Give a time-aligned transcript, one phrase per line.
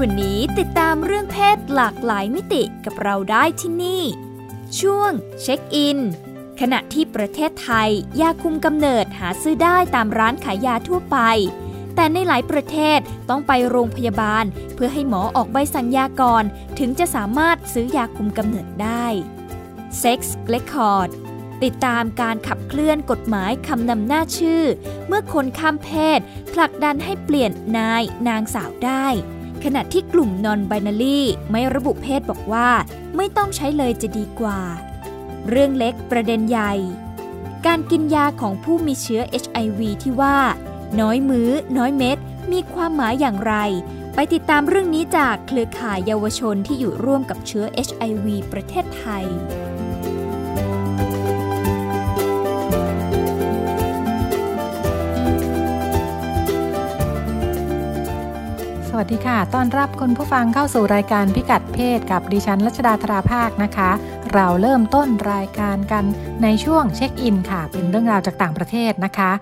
[0.00, 4.02] วันนี้ติดตามเรื่องเพศหลากหลายมิติกับเราได้ที่นี่
[4.80, 5.98] ช่วงเช็คอิน
[6.60, 11.18] ขณะที่ประเทศไทย ยาคุมกำเนิดหาซื้อได้ตามร้านขายยาทั่วไป
[11.94, 12.98] แต่ในหลายประเทศ
[13.30, 14.44] ต้องไปโรงพยาบาล
[14.74, 16.44] เพื่อให้หมอออกใบสั่งยาก่อน
[16.78, 19.06] ถึงจะสามารถซื้อยาคุมกำเนิดได้
[20.02, 20.20] Sex
[20.52, 21.10] Record
[21.62, 24.62] ติดตามการขับเคลื่อนกฎหมายคำนำหน้าชื่อ
[25.06, 26.20] เมื่อคนข้ามเพศ
[26.52, 29.06] ผลักดันให้เปลี่ยนนายนางสาวได้
[29.64, 32.68] ขณะที่กลุ่มนอน b i นารีไม่ระบุเพศบอกว่า
[33.16, 34.60] ไม่ต้องใช้เลยจะดีกว่า
[35.48, 36.72] เรื่องเล็กประเด็นใหญ่
[37.66, 40.36] การกินยาของผู้มีเชื้อ HIV ที่ว่า
[41.00, 42.18] น้อยมือ้อ น้อยเม็ด
[42.52, 43.54] มีความหมายอย่างไร
[44.14, 49.24] ไปติดตามเรื่องนี้จากเครือข่ายเยาวชนที่อยู่ร่วมกับเชื้อ HIV ประเทศไทย
[58.98, 63.90] วัสดีค่ะ ต้อนรับคุณผู้ฟังเข้าสู่รายการพิกัดเพศกับดิฉันรัชดาธราภาคนะคะ
[64.34, 66.04] เราเริ่มต้นรายการกัน
[66.42, 69.32] ในช่วงเช็คอินค่ะ เป็นเรื่องราวจากต่างประเทศนะคะ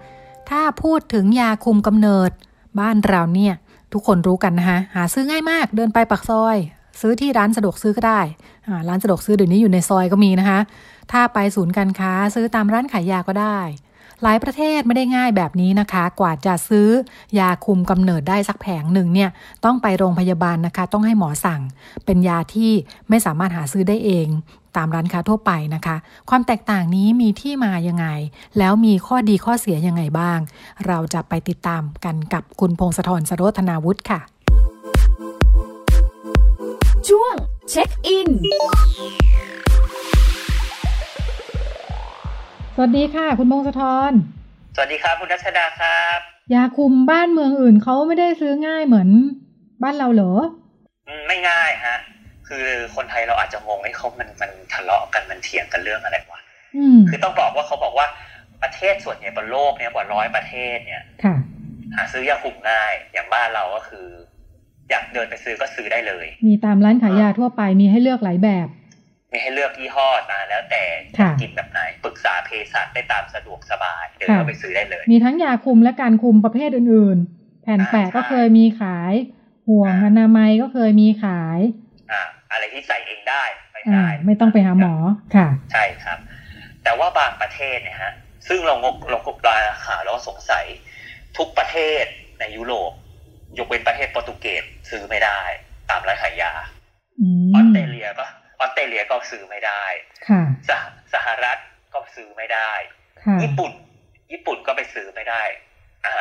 [0.50, 2.30] ถ้าพูดถึงยาคุมกำเนิด
[2.80, 3.54] บ้านเราเนี่ย
[3.92, 6.56] ทุกคนรู้กันนะคะ หาซื้อง่ายมากเดินไปปักซอย
[7.00, 8.20] ซื้อที่ร้านสะดวกซื้อก็ได้
[8.88, 10.58] ร้านสะดวกซื้อเดี๋ยวนี้อยู่ในซอยก็มีนะคะ
[11.12, 13.58] ถ้าไปศูนย์การค้าซื้อตามร้านขายยาก็ได้
[14.22, 16.88] หลายประเทศไม่ได้ง่ายแบบนี้นะคะ กว่าจะซื้อ
[17.38, 19.30] ยาคุมกำเนิดได้สักแผงหนึ่งเนี่ย
[19.64, 21.60] ต้องไปโรงพยาบาลนะคะ ต้องให้หมอสั่ง
[22.04, 22.72] เป็นยาที่
[23.08, 24.28] ไม่สามารถหาซื้อได้เอง
[24.76, 25.96] ตามร้านค้าทั่วไปนะคะ
[26.30, 28.06] ความแตกต่างนี้มีที่มายังไง
[28.58, 30.38] แล้วมีข้อดีข้อเสียยังไงบ้าง
[30.86, 34.20] เราจะไปติดตามกันกับคุณพงศธรสโรธนาวุฒิค่ะ
[37.08, 37.34] ช่วง
[37.70, 38.28] เช็คอิน
[42.74, 44.12] สวัสดีค่ะ คุณพงศธร
[44.74, 46.18] สวัสดีครับ คุณรัชดาครับ
[46.54, 49.08] ยาคุมบ้านเมืองอื่นเขาไม่ได้ซื้อง่ายเหมือน
[49.82, 50.32] บ้านเราเหรอ
[51.06, 51.96] อืมไม่ง่ายฮะ
[52.48, 56.40] คือคนไทยเราอาจจะงงไอ้เขามันมันทะเลาะกันมันเถียงกันเรื่องอะไรวะ
[56.76, 58.06] อืมคือต้องบอกว่าเขาบอกว่า
[58.62, 61.36] ประเทศส่วนใหญ่บนโลกเนี่ยกว่าร้อยประเทศเนี่ยค่ะ
[61.94, 64.06] หาซื้อยาคุมง่ายอย่างบ้านเราก็คือ
[64.90, 68.68] อยากเดินไปซื้อก็ซื้อได้เลย มีตามร้านขายยาทั่วไปมีให้เลือกหลายแบบ
[69.32, 70.84] มีให้เลือกยี่ห้อมาแล้วแต่
[71.18, 79.12] ค่ะกินแบบไหนปรึกษาเภสัชได้ตามสะดวกสบายเดินค่ะเข้าไปซื้อได้เลย มีทั้งยาคุมและการคุมประเภทอื่นๆ แผ่นแปะอ่าก็เคยมีขาย
[79.68, 81.58] ห่วงอนามัยก็เคยมีขาย
[82.12, 82.22] อ่า
[82.52, 84.94] อะไรที่ใส่เองได้ไปอ่าได้ไม่ต้องไปหาหมอ
[85.34, 86.18] ค่ะ ใช่ครับ
[86.84, 88.12] แต่ว่าบางประเทศเนี่ยฮะ
[88.48, 89.56] ซึ่งเรางกเรากดรา
[89.86, 90.64] คาแล้วก็สงสัย
[91.36, 92.04] ทุกประเทศ
[92.40, 92.92] ในยุโรป
[93.58, 95.40] ยกเว้นประเทศโปรตุเกสซื้อไม่ได้
[95.90, 96.52] ตามร้านขายยา
[97.20, 98.24] อืออสมเตรเลียก็
[98.62, 99.82] ออสเตรเลียก็ซื้อไม่ได้
[100.28, 100.82] ค่ะสห
[101.14, 101.58] สหรัฐ
[101.94, 102.70] ก็ซื้อไม่ได้
[103.24, 103.72] ค่ะญี่ปุ่น
[104.32, 105.42] ญี่ปุ่นก็ไปซื้อไม่ได้
[106.06, 106.14] อ่า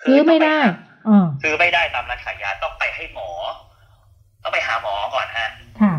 [0.00, 3.28] คืซื้อไม่ได้ต้องปหาอ๋อซื้อไม่ได้ตามร้านขายยาต้องไปให้หมอ
[4.42, 5.48] ต้องไปหาหมอก่อนฮะ
[5.80, 5.94] ค่ะ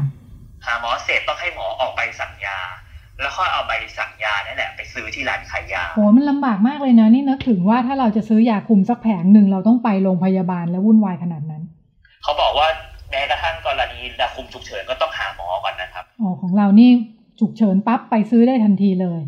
[0.65, 2.59] หาหมอเสร็จต้องให้หมอออกใบสั่งยา
[3.21, 11.63] แล้วค่อยเอาใบสั่งยานั่นแหละ ไปซื้อที่ร้านขายยาโหมันลำบากมากเลยนะนี่นึกถึงว่าถ้าเราจะซื้อยาคุมสักแผงหนึ่งเราต้องไปโรงพยาบาลแล้ววุ่นวายขนาดนั้น
[12.23, 12.67] เขาบอกว่า
[13.09, 14.95] แม้กระทั่งกรณียาคุมฉุกเฉินก็
[16.25, 16.89] อนนะครับอ๋อของเรานี่
[17.39, 19.21] ฉุกเฉินปั๊บไปซื้อได้ทันทีเลย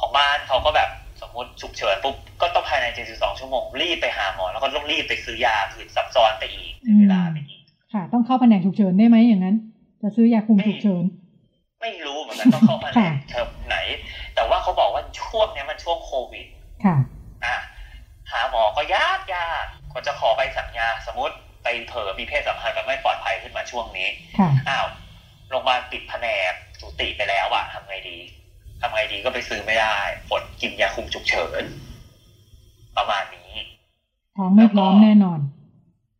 [0.00, 0.88] ของบ้านเขาก็แบบ
[1.22, 7.60] สมมติฉุกเฉินปุ๊บก็ต้องภายใน 72 ชั่วโมง รีบไปหาหมอแล้วก็ต้องรีบไปซื้อยาคือซับซ้อนไปอีกเสียเวลาไปอีก
[7.92, 9.56] ค่ะ ต้องเข้าแผนกฉุกเฉินได้ไหมอย่างนั้น
[10.02, 11.04] จะซื้อยาคุมฉุกเฉิน
[11.80, 13.76] ไม่รู้เหมือนกันต้องเข้ามาค่ะเทอมไหน
[14.34, 16.46] แต่ว่าเขาบอกว่าช่วงเนี้ยมันช่วงโควิด
[16.84, 16.96] ค่ะ
[17.44, 17.56] อะ
[18.30, 24.08] หาหมอก็ยากยากกว่าจะขอใบสั่งยาสมมติไปเผลอมีเพศสัมพันธ์แบบไม่ปลอดภัยขึ้นมาช่วงนี้
[24.38, 24.86] ค่ะอ้าว
[25.52, 28.18] โรงพยาบาลปิดแผนกสุติไปแล้วอะทำไงดี
[28.80, 29.98] ทำไงดีก็ไปซื้อไม่ได้
[30.30, 31.62] อดกินยาคุมฉุกเฉิน
[32.96, 33.52] ประมาณนี้
[34.36, 35.38] ท้องไม่พร้อมแน่นอน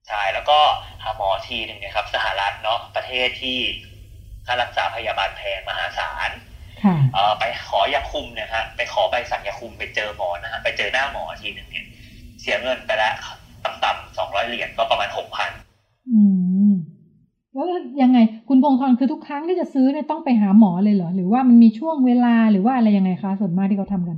[0.09, 0.59] ใช่ แล้วก็
[1.03, 3.59] หาหมอทีหนึ่งเนะครับ สหรัฐเนาะประเทศที่
[4.47, 6.31] ค่ารักษาพยาบาลแพงมหาศาล
[6.85, 11.87] ค่ะเอ่อไปขอยาคุมเนี่ยฮะไปขอใบสั่งยาคุมไปเจอหมอนะฮะไปเจอหน้าหมอทีหนึ่งเนี่ย
[12.41, 13.15] เสียเงินไปแล้ว
[13.65, 15.53] ต่ำๆสองร้อยเหรียญก็ประมาณหกพัน
[16.11, 16.21] อื
[16.52, 16.52] ม
[17.55, 17.67] แล้ว
[18.03, 18.19] ยังไง
[18.49, 24.17] คุณพงศ์ธรคือทุกครั้งที่จะซื้อเนี่ยต้องไปหาหมอเลยเหรอหรือว่ามันมีช่วงเวลาหรือว่าอะไรยังไงคะส่วนมากที่เขาทำกัน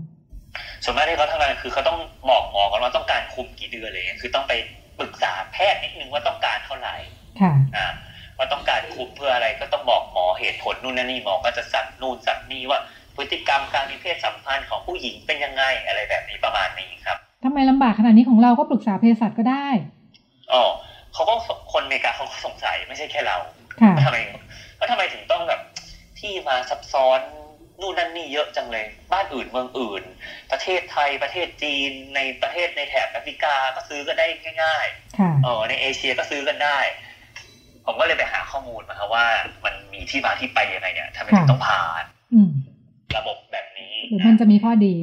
[0.84, 1.98] ส่วนมากที่เขาทำงานคือเขาต้อง
[2.30, 4.52] บอกหมอก่อนว่าต้องการคุมกี่เดือนอะไรเงี้ยคือต้องไป
[4.98, 6.96] ปรึกษาแพทย์นิดนึงว่าต้องการเท่าไหร่
[7.40, 12.78] ค่ะอ่าว่าว่าต้องการคุมเพื่ออะไรก็ต้องบอกหมอเหตุผลนู่นนั่นนี่หมอก็จะสั่นนู่นสั่นนี่ว่า
[13.16, 19.68] พฤติกรรมการมีเพศสัมพันธ์ของผู้หญิงเป็นยังไงอะไรแบบนี้ประมาณนี้ครับทำไมลำบากขนาดนี้ของเราก็ปรึกษาเภสัชก็ได้
[20.52, 20.64] อ๋อ
[21.14, 21.34] เขาก็
[21.72, 23.36] คนอเมริกาเขาก็สงสัยไม่ใช่แค่เรา
[23.80, 24.18] ค่ะว่าทำไม
[24.78, 25.60] ว่าทำไมถึงต้องแบบ
[26.20, 27.20] ที่มาซับซ้อน
[27.80, 30.02] นู่นนั่นนี่เยอะจังเลย บ้านอื่นเมืองอื่น
[30.52, 34.26] ประเทศไทยประเทศจีนในประเทศในแถบแอฟริกาก็ซื้อกันได้
[34.62, 34.86] ง่าย
[35.18, 36.78] ค่ะๆเออในเอเชียก็ซื้อกันได้
[37.86, 39.26] ผมก็เลยไปหาข้อมูลมาครับว่า
[39.64, 42.50] มันมีที่มาที่ไปยังไงเนี่ยทำไมถึงต้องผ่านอืม
[43.16, 44.94] ระบบแบบนี้หรือมันจะมีข้อดี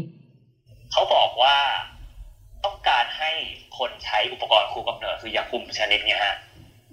[0.91, 1.55] เขาบอกว่า
[2.65, 3.31] ต้องการให้
[3.81, 6.35] คนใช้อุปกรณ์คุมกำเนิดคือยาคุมชนิดเนี้ยฮะ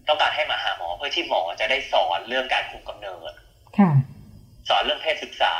[0.08, 3.32] ต้องการให้มาหาหมอเพื่อที่หมอจะได้สอนเรื่องการคุมกำเนิด
[3.79, 3.90] ค่ะ
[4.69, 5.55] สอนเรื่องเพศศึกษา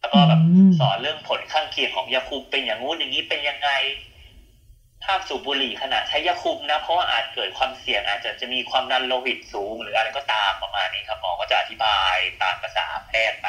[0.00, 3.70] แล้วก็แบบอืมสอนเรื่องผลข้างเคียงของยาคุมเป็นอย่างงู้นอย่างนี้เป็นยังไง
[5.06, 13.46] ห้ามสูบบุหรี่ขณะใช้ยาคุมนะ เพราะว่าอาจเกิดความเสี่ยงอาจจะจะมีความดันโลหิตสูง หรืออะไรก็ตามประมาณนี้ครับหมอก็จะอธิบายตามภาษาแพทย์ไป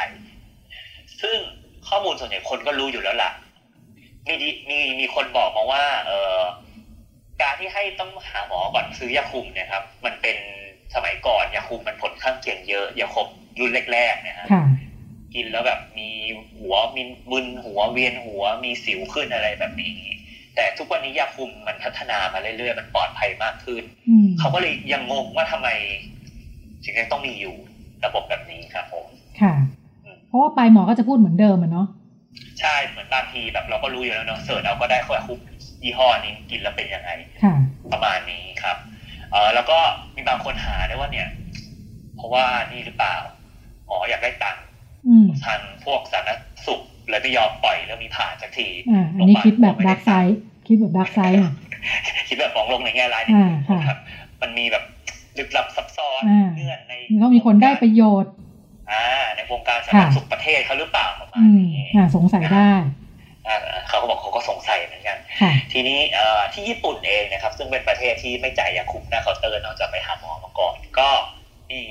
[1.21, 1.37] ซึ่ง
[1.87, 3.31] ข้อมูลส่วนใหญ่คนก็รู้อยู่แล้วล่ะ
[4.27, 6.39] มีดีมีมีคนบอกมาว่า เออ
[7.41, 10.37] การที่ให้ต้องหาหมอก่อนซื้อยาคุมเนี่ยครับ มันเป็น
[10.95, 13.27] สมัยก่อนยาคุมมันผลข้างเคียงเยอะยาคุม
[13.59, 14.65] รุ่นแรกๆเนี่ยฮะค่ะ
[15.33, 16.09] กินแล้วแบบมี
[16.59, 19.97] หัวมีมึนหัวเวียนหัวมีสิวขึ้นอะไรแบบนี้
[20.55, 25.69] แต่ทุกวันนี้ยาคุมมันพัฒนามาเรื่อยๆมันปลอดภัยมากขึ้นอืมเขาก็เลยยังงงว่าทำไม
[26.83, 27.55] ถึงยังต้องมีอยู่
[28.05, 29.05] ระบบแบบนี้ครับผม
[29.41, 29.53] ค่ะ
[30.27, 31.87] เพราะว่าไปหมอก็จะพูดเหมือนเดิมอะเนาะ
[32.63, 35.39] ใช่เหมือนบางทีแบบเราก็รู้อยู่แล้วเนาะเสิร์ชเอาก็ได้ว่าคุม
[35.83, 37.09] ยี่ห้อนี้กินแล้วเป็นยังไง
[37.43, 37.55] ค่ะ
[37.93, 38.77] ประมาณนี้ครับ
[39.31, 39.77] เออแล้วก็
[40.15, 41.27] มีบางคนหาได้ว่าเนี่ย
[42.15, 43.15] เพราะว่านี่หรือเปล่า
[43.85, 44.63] หมออยากได้ตังค์
[45.07, 50.37] อืมทางพวกสาธารณสุขเลยไม่ยอมปล่อยแล้วมีผ่านสักทีอ่าอันนี้คิดแบบ dark side
[50.67, 51.51] คิดแบบ dark side อะ
[52.27, 53.99] คิดแบบมองโลกในแง่ร้ายนิดอ่านึงค่ะนะครับ
[54.41, 54.83] มันมีแบบ
[55.37, 58.31] ลึกลับซับซ้อนอ่าเงื่อนในต้องมีคนได้ประโยชน์
[58.91, 59.03] อ่า
[59.35, 62.71] ในวงการสาธารณสุขประเทศเขาหรือเปล่าประมาณนี้อืมอ่าสงสัยได้
[63.47, 63.57] อ่า
[63.87, 71.09] เขาก็บอกเขาก็สงสัยเหมือนกันค่ะทีนี้เอ่อที่ญี่ปุ่นเองนะครับ ซึ่งเป็นประเทศที่ไม่จ่ายยาคุมหน้าเคาน์เตอร์นอกจากไปหาหมอมาก่อน ก็
[71.71, 71.81] มี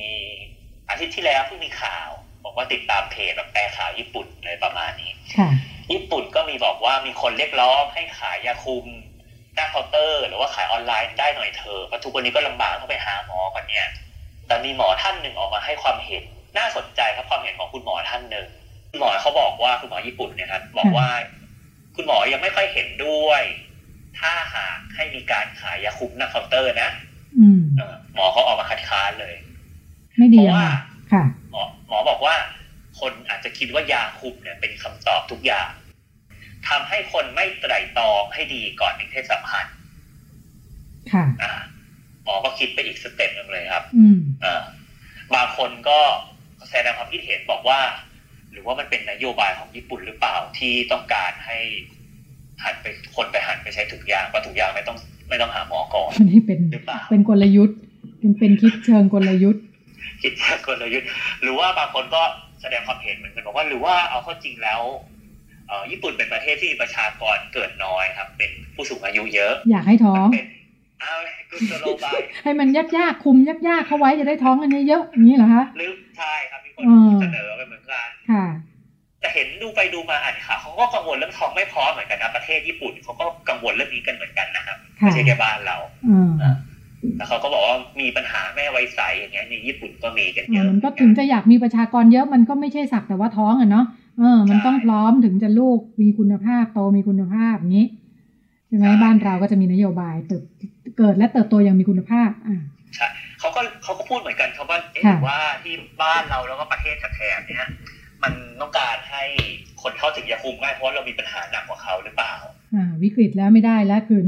[0.88, 2.08] อาทิตย์ที่แล้วเพิ่งมีข่าว
[2.44, 5.48] บอกว่าติดตามเพจแบบแปลข่าวญี่ปุ่นเลยประมาณนี้ค่ะ
[5.92, 8.86] ญี่ปุ่นก็มีบอกว่ามีคนเรียกร้องให้ขายยาคุม
[9.54, 13.86] หน้าเคาน์เตอร์ หรือว่าขายออนไลน์ได้หน่อยเถอะเพราะทุกวันนี้ก็ลำบากต้องไปหาหมอกันเนี่ย
[14.46, 16.24] แต่มีหมอท่านหนึ่งออกมาให้ความเห็น
[16.56, 18.46] น่าสนใจครับความเห็นของคุณหมอท่านหนึ่ง
[18.90, 21.08] คุณหมอเขาบอกว่าคุณหมอญี่ปุ่นเนี่ยครับบอกว่า
[21.96, 23.42] คุณหมอยังไม่ค่อยเห็นด้วย
[24.18, 26.90] ถ้าหากให้มีการขายยาคุมหน้าเคาน์เตอร์นะ
[27.38, 29.34] อืมเออหมอเขาออกมาคัดค้านเลย
[30.18, 30.74] ไม่ดีเพราะอะว่าค่ะ
[31.12, 32.34] ค่ะหมอหมอบอกว่า
[33.00, 35.70] คนอาจจะคิดว่ายาคุมเนี่ยเป็นคำตอบทุกอย่าง
[36.68, 39.74] ทำให้คนไม่ไตร่ตรองให้ดีก่อนมีเพศสัมพันธ์
[41.12, 41.52] ค่ะอ่า
[42.24, 44.62] หมอก็คิดไปอีก step หนึ่งเลยครับ อืมอ่า
[45.34, 46.00] บางคนก็
[46.72, 47.80] แสดงความคิดเห็นบอกว่า
[48.52, 51.58] หรือว่ามันเป็นนโยบายของญี่ปุ่นหรือเปล่าที่ต้องการให้
[52.64, 52.86] หันไป
[53.16, 54.96] คนไปหันไปใช้ถุงยางว่าถุงยางไม่ต้อง
[55.28, 57.76] ไม่ต้องหาหมอก่อนอันนี้เป็นหรือเปล่าเป็นกลยุทธ์
[58.18, 59.62] เป็นเป็นคิดเชิงกลยุทธ์
[60.22, 61.08] คิดว่ากลยุทธ์
[61.42, 62.22] หรือว่าบางคนก็
[62.60, 64.80] แสดงความเห็นเหมือนกันบอกว่าหรือว่าเอาเข้าจริงแล้ว
[65.68, 70.46] เอ่อญี่ปุ่นเป็นประเทศที่มีประชากรเกิดน้อยครับ เป็นผู้สูงอายุเยอะ อยากให้ท้องเป็น
[71.02, 71.16] เอา
[71.50, 78.46] กุศโลบายให้มันยากยากๆคุมยากยากๆเข้าไว้จะได้ท้องกันเยอะๆอย่างนี้เหรอคะหรือใช่ครับมีคนอืมเสนอไปเหมือนกันค่ะ
[79.20, 85.76] แต่เห็นดูไปดูมาอ่านข่าวเขาก็กังวลเรื่องท้องไม่พร้อมเหมือนกันนะประเทศญี่ปุ่นเขาก็กังวลเรื่องนี้กันเหมือนกันนะครับค่ะไม่ใช่แค่บ้านเรา
[86.08, 86.32] อืม
[87.16, 93.84] แล้วเขาก็บอกว่ามีปัญหาแม่ไวยใสอย่างเงี้ยในญี่ปุ่นก็มีกันเยอ่าอะมันก็ถึงจะอยากมีประชากรเยอะมันก็ไม่ใช่สักแต่ว่าท้องอะเนาะ
[94.18, 97.86] เออ มันต้องพร้อมถึงจะลูกมีคุณภาพโตมีคุณภาพอย่างนี้
[98.68, 100.42] ใช่ไหมบ้านเราก็จะมีนโยบายเติบ
[100.98, 102.60] เกิดและเติบโตอย่างมีคุณภาพอ่า
[103.40, 107.66] เขาก็เขาก็พูดเหมือนกันครับว่าเอ๊ะค่ะหรือว่าที่บ้านเราแล้วก็ประเทศแถบๆเนี้ย
[108.22, 109.24] มันต้องการให้
[109.82, 112.34] คนเข้าถึงยาคุมง่ายเพราะว่าเรามีปัญหาหนักกว่าเขาหรือเปล่า
[112.74, 114.20] อ่าวิกฤตแล้วไม่ได้แล้วคือ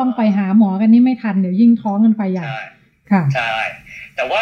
[0.00, 2.62] ต้องไปหาหมอกันนี่ไม่ทันเดี๋ยวยิ่งท้องกันไปใหญ่ใช่
[3.10, 3.54] ค่ะใช่
[4.16, 4.40] แต่ว่า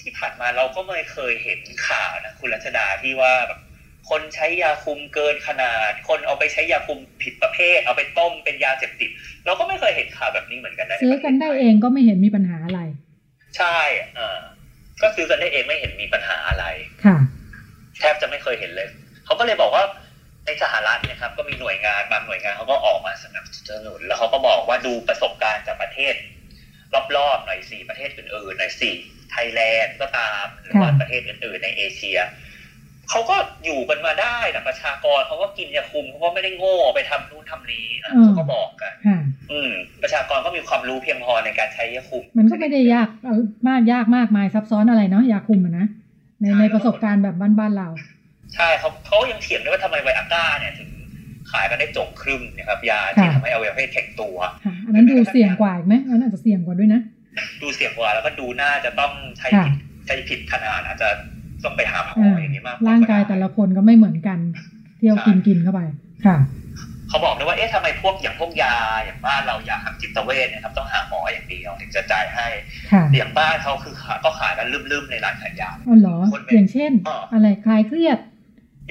[0.00, 3.60] ที่ผ่านมาเราก็ไม่เคยเห็นข่าวนะคุณรัชดาที่ว่าแบบ
[4.08, 9.10] คนใช้ยาคุมเกินขนาด คนเอาไปใช้ยาคุมผิดประเภท เอาไปต้มเป็นยาเสพติด
[9.44, 12.80] เราก็ไม่เคยเห็นข่าวแบบนี้เหมือนกันนะซื้อกันได้เองก็ไม่เห็นมีปัญหาอะไร
[13.56, 13.78] ใช่
[14.18, 14.38] อ่า
[15.02, 16.64] ก็ซื้อกันได้เองไม่เห็นมีปัญหาอะไร
[17.04, 17.16] ค่ะ
[17.98, 18.88] แทบจะไม่เคยเห็นเลย
[19.24, 19.84] เขาก็เลยบอกว่า
[20.44, 26.14] ในสหรัฐเนะครับ ก็มีหน่วยงานบางหน่วยงานเขาก็ออกมาสนับสนุนแล้วเขาก็บอกว่าดูประสบการณ์จากประเทศ
[27.16, 28.94] รอบๆหน่อยสี่ประเทศอื่นๆหน่อยสี่
[29.30, 32.18] ไทยแลนด์ก็ตามหรือว่าค่ะประเทศอื่นๆในเอเชีย
[33.10, 39.18] เขาก็อยู่กันมาได้แต่ประชากรเขาก็กินยาคุมเขาก็ไม่ได้โง่ไปทำนู่นทำนี้อืมเขาก็บอกกันค่ะ
[39.50, 39.70] อืม
[40.02, 45.86] ประชากรก็มีความรู้เพียงพอในการใช้ยาคุม มันก็ไม่ได้ยากเอ่อมากยากมากมายซับซ้อนอะไรเนาะยาคุมอะนะ
[46.40, 47.88] ในในประสบการณ์แบบบ้านๆเรา
[48.54, 50.88] ใช่เขาเขายังเถียงด้วยว่าทำไมไวอาก้าเนี่ยถึง
[51.50, 57.00] ขายกันได้จงครึ่มนะครับยาที่ค่ะทำให้อวัยวะเพศแข็งตัวค่ะอันนั้นดูเสี่ยงกว่าอีกไหมอันนั้นอาจจะเสี่ยงกว่าด้วยนะ
[57.62, 59.74] ดูเสี่ยงกว่าแล้วก็ดูน่าจะต้องใช้ค่ะผิด
[60.06, 61.08] ใช้ผิดขนาดอาจจะ
[61.64, 64.38] ต้องไปหาหมออ่าอย่างนี้มากกว่ร่างกายแต่ละคนก็ไม่เหมือนกัน
[64.98, 65.80] เที่ยวกินกินเข้าไป
[66.26, 66.36] ค่ะ
[67.08, 68.74] เขาบอกด้วยว่าเอ๊ะทำไมพวกอย่างพวกยา
[69.04, 72.46] อย่างบ้านเรายาทางจิตเวชเนี่ยครับต้องหาหมออย่างเดียวถึงจะจ่ายให้
[72.92, 78.18] ค่ะอย่างบ้านเขาคือขายก็ขายกันลืมๆในร้านขายยาอ๋อเหรอคนเป็นอย่างเช่นอ่าอะไรคลายเครียด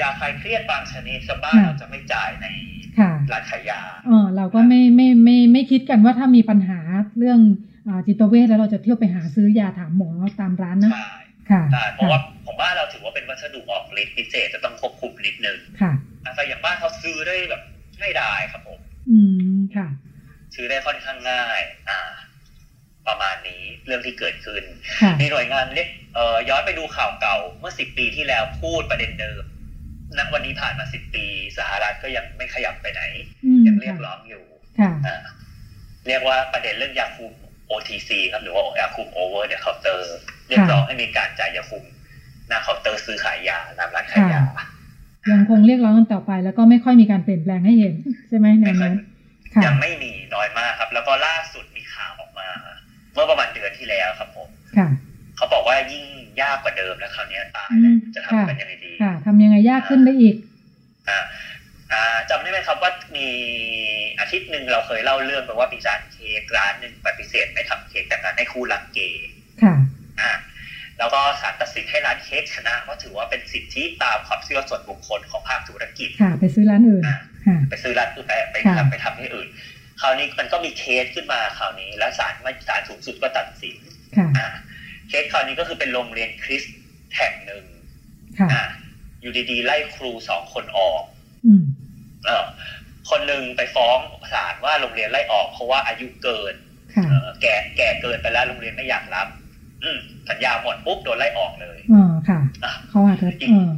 [0.01, 2.45] ยาคลายเครียดบางชนิดชาวบ้านค่ะเราจะไม่จ่ายใน
[2.99, 6.79] ค่ะร้านขายยาอ๋อเราก็ไม่ไม่ไม่ไม่คิดกันว่าถ้ามีปัญหา
[7.17, 7.39] เรื่อง
[7.87, 10.09] อ่าจิตเวชแล้วเราจะเที่ยวไปหาซื้อยาถามหมอ
[10.39, 11.26] ตามร้านนะใช่ค่ะ
[11.71, 15.93] ใช่เพราะว่าของบ้านเราถือว่าเป็นวัสดุออกฤทธิ์พิเศษจะต้องควบคุมนิดนึงค่ะ
[16.35, 17.61] แต่อย่างบ้านเขาซื้อได้แบบ
[17.99, 19.19] ง่ายดายครับผม อื
[19.55, 19.87] มค่ะ
[20.55, 21.99] ซื้อได้ค่อนข้างง่าย อ่า
[23.07, 24.63] ประมาณนี้เรื่องที่เกิดขึ้น
[24.99, 29.43] ค่ะมีหน่วยงานเรียกเอ่อย้อนไปดูข่าวเก่า เมื่อสิบปีที่แล้วพูดประเด็นเดิม
[30.17, 31.25] ณวันนี้ผ่านมาสิบปี
[31.57, 33.03] สหรัฐก็ยังไม่ขยับไปไหน
[33.45, 34.43] อืมยังเรียกค่ะร้องอยู่
[34.79, 35.17] ค่ะอ่า
[36.07, 37.33] เรียกว่าประเด็นเรื่องยาคุม
[37.71, 39.99] OTC ครับหรือว่ายาคุม over the counter
[40.47, 41.83] เรียกร้องให้มีการจ่ายยาคุม
[42.47, 44.41] หน้าเคาน์เตอร์ซื้อขายยาตามร้านขายยา
[45.31, 47.95] ยังคงเรียกร้องกันต่อไป แล้วก็ไม่ค่อยมีการเปลี่ยนแปลงให้เห็น
[48.27, 48.93] ใช่ไหมแนวโน้น
[49.53, 52.47] ค่ะยังไม่มีน้อยมากครับ แล้วก็ล่าสุดมีข่าวออกมา
[53.13, 54.89] เมื่อประมาณเดือนที่แล้วครับผมค่ะ
[55.37, 56.05] เขาบอกว่ายิ่ง
[56.41, 60.35] ยากกว่าเดิมแล้วคราวนี้ตายแล้วอืมจะค่ะทำกันยังไงดีค่ะทำยังไงยากขึ้นไปอีก
[61.09, 61.56] อ่าอ่า
[62.29, 63.29] จำได้ไหมครับว่ามี
[64.19, 69.27] อาทิตย์หนึ่งเราเคยเล่าเรื่องไปว่ามีร้านเค้กร้านหนึ่งปฏิเสธไม่ทำเค้กแต่งงานให้คู่รักเกย์
[69.63, 69.75] ค่ะ
[70.21, 70.31] อ่า
[70.99, 77.17] แล้วก็ศาลตัดสินให้ร้านเค้กชนะเพราะถือว่าเป็นสิทธิตามความเชื่อส่วนบุคคลของภาคธุรกิจค่ะ ไปซื้อร้านอื่นอ่า
[77.47, 79.47] ค่ะไปซื้อร้านอื่นไปไปค่ะทำไปทำที่อื่น
[80.01, 83.75] คราวนี้มันก็มีเคสขึ้นมาคราวนี้ แล้วศาลไม่ศาลสูงสุดก็ตัดสิน
[84.17, 84.47] ค่ะอ่า
[85.09, 86.77] เคสคราวนี้ก็คือเป็นโรงเรียนคริสต์
[87.17, 87.63] แห่งหนึ่ง
[88.39, 88.63] ค่ะอ่า
[89.21, 91.16] อยู่ดีๆ ไล่ครูสองคนออกอืมเออ
[93.09, 93.97] คนหนึ่งไปฟ้อง
[94.33, 96.53] ศาลว่าโรงเรียนไล่ออก เพราะว่าอายุเกิน
[96.95, 99.27] ค่ะเออแก่แก่เกินไปแล้วโรงเรียนไม่อยากรับ
[99.83, 99.99] อืม
[100.29, 103.71] สัญญาหมดปุ๊บโดนไล่ออกเลยอ๋อค่ะอะเขาอาจจะเออ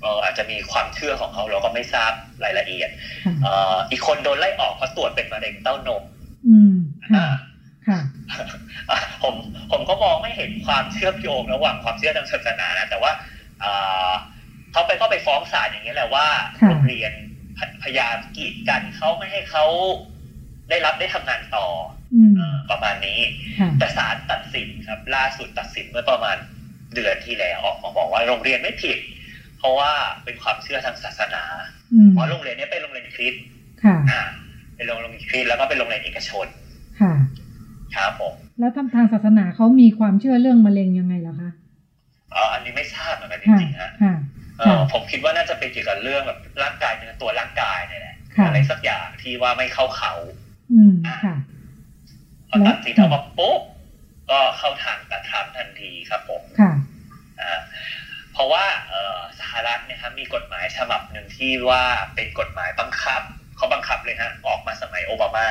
[0.00, 2.12] เอออาจจะมีความเชื่อของเขาเราก็ไม่ทราบ
[2.44, 2.90] รายละเอียด
[3.24, 6.02] ค่ะเอ่ออีกคนโดนไล่ออกเพราะตรวจเป็นมะเร็งเต้านม
[6.48, 6.76] อืม
[7.12, 7.34] ค่ะอ่า
[7.88, 8.00] ค่ะ
[8.90, 9.34] อะผม
[9.72, 13.12] ผมก็มองไม่เห็นความเชื่อมโยงระหว่างความเชื่อทางศาสนานะแต่ว่า
[14.72, 16.26] เอ่อเขาไปก็ไปฟ้องศาลอย่างนี้ยแหละว่า
[16.60, 17.12] ค่ะโรงเรียน
[17.58, 19.64] พพยายามกีดกันเขาไม่ให้เขา
[20.70, 21.66] ได้รับได้ทำงานต่อ
[22.14, 23.20] อืมเออประมาณนี้
[23.60, 26.36] ค่ะแต่ศาลตัดสินครับ ล่าสุดตัดสินเมื่อประมาณ
[26.94, 28.98] เดือนที่แล้วออกมาบอกว่าโรงเรียนไม่ผิด
[29.58, 29.90] เพราะว่า
[30.24, 31.42] เป็นความเชื่อทางศาสนา
[31.94, 33.42] อืมเพราะโรงเรียนเนี้เป็นโรงเรียนคริสต์
[33.84, 34.22] ค่ะอ่า
[34.76, 36.46] เป็นโรงเรียนคริสต์แล้วก็เป็นโรงเรียนเอกชน
[37.00, 37.14] ค่ะ
[37.96, 41.50] ครับผมแล้วทางทางศาสนาเขามีความเชื่อเรื่องมะเร็งยังไงเหรอคะ
[42.32, 44.14] เอออันนี้ไม่ทราบเหมือนกันจค่ะริงๆฮะค่ะ
[44.62, 50.12] เออผมคิดว่าน่าจะเป็นเกี่ยวกับเรื่องแบบร่างกายเนื้อตัวร่างกายเนี่ยแหละค่ะอะไรสักอย่างที่ว่าไม่เข้าเขา
[50.72, 51.34] อืมค่ะ
[52.48, 53.60] พอตัดสินออกมาปุ๊บ
[54.30, 56.72] ก็เข้าทางตัดทำทันทีครับผมค่ะ
[57.40, 57.60] อ่า
[58.32, 63.22] เพราะว่าเออสหรัฐเนยครับมีกฎหมายฉบับหนึ่งที่ว่าเป็นกฎหมายบังคับ
[63.56, 65.48] เขาบังคับเลยฮะออกมาสมัยโอบามา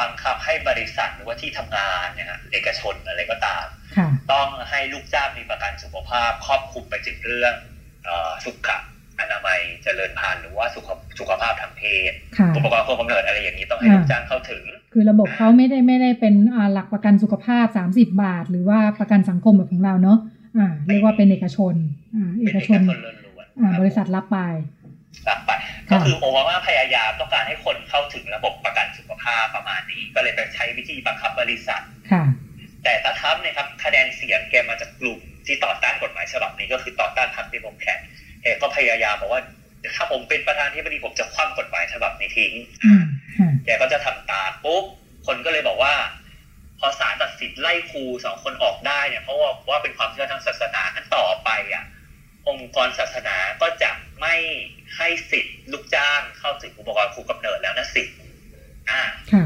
[0.00, 3.66] บังคับให้บริษัทหรือว่าที่ทำงานเนี่ยฮะเอกชนอะไรก็ตาม
[3.96, 7.75] ค่ะต้องให้ลูกจ้างมีประกันสุขภาพ ครอบคลุมไปถึงเรื่องเออ
[8.44, 8.68] สุข
[9.20, 20.18] อนามัยเจริญพันธุ์หรือว่าสุขสุขภาพทางเพศค่ะอุปกรณ์ควบกำเนิดอะไรอย่างนี้ต้องให้ลูกจ้างเข้าถึง คือระบบเขาไม่ได้ไม่ได้เป็นอ่าหลักประกันสุขภาพ 30 บาท หรือว่าประกันสังคมแบบของเราเนาะ
[20.58, 21.74] อ่าเรียกว่าเป็นเอกชน
[22.16, 24.38] อ่าเอเป็นกเอกชนชนล้วนๆอ่าคบริษัทรับไป
[25.28, 25.50] รับไป
[25.90, 31.82] ก็คือโอบามาพยายามต้องการให้คนเข้าถึงระบบประกันสุขภาพประมาณนี้ ก็เลยไปใช้วิธีบังคับบริษัท
[32.12, 32.24] ค่ะ
[32.86, 37.98] แต่ตาทัพเนี่ยครับคะแนนเสียงแกมาจากกลุ่มที่ต่อต้านกฎหมายฉบับนี้ก็คือต่อต้านพรรคเดโมแครต
[38.42, 39.42] แกก็พยายามบอกว่า
[39.96, 42.52] ถ้าผมเป็นประธานที่บดีผมจะคว่ำกฎหมายฉบับนี้ทิ้ง
[42.84, 43.04] อืม
[43.38, 44.84] ค่ะแกก็จะทำตามปุ๊บ
[45.26, 45.94] คนก็เลยบอกว่า
[46.78, 51.84] พอศาลตัดสินไล่ครูสองคนออกได้เนี่ยเพราะว่าว่าเป็นความเชื่อทางศาสนานั้นต่อไปอะ
[52.48, 53.90] องค์กรศาสนาก็จะ
[54.20, 54.34] ไม่
[54.96, 58.02] ให้สิทธิ์ลูกจ้างเข้าถึงอุปกรณ์ครูกำเนิดแล้วนะสิ
[58.90, 59.02] อ่า
[59.32, 59.44] ค่ะ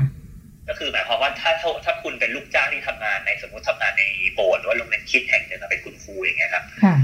[0.71, 6.95] ก็คือหมายความว่าถ้าถ้าถ้าคุณเป็นลูกจ้างที่ทำงานในสมมติทำงานในโบสถ์หรือว่าโรงเรียนคริดแห่งหนึ่งอะเป็นคุณครูอย่างเงี้ยครับค่ะ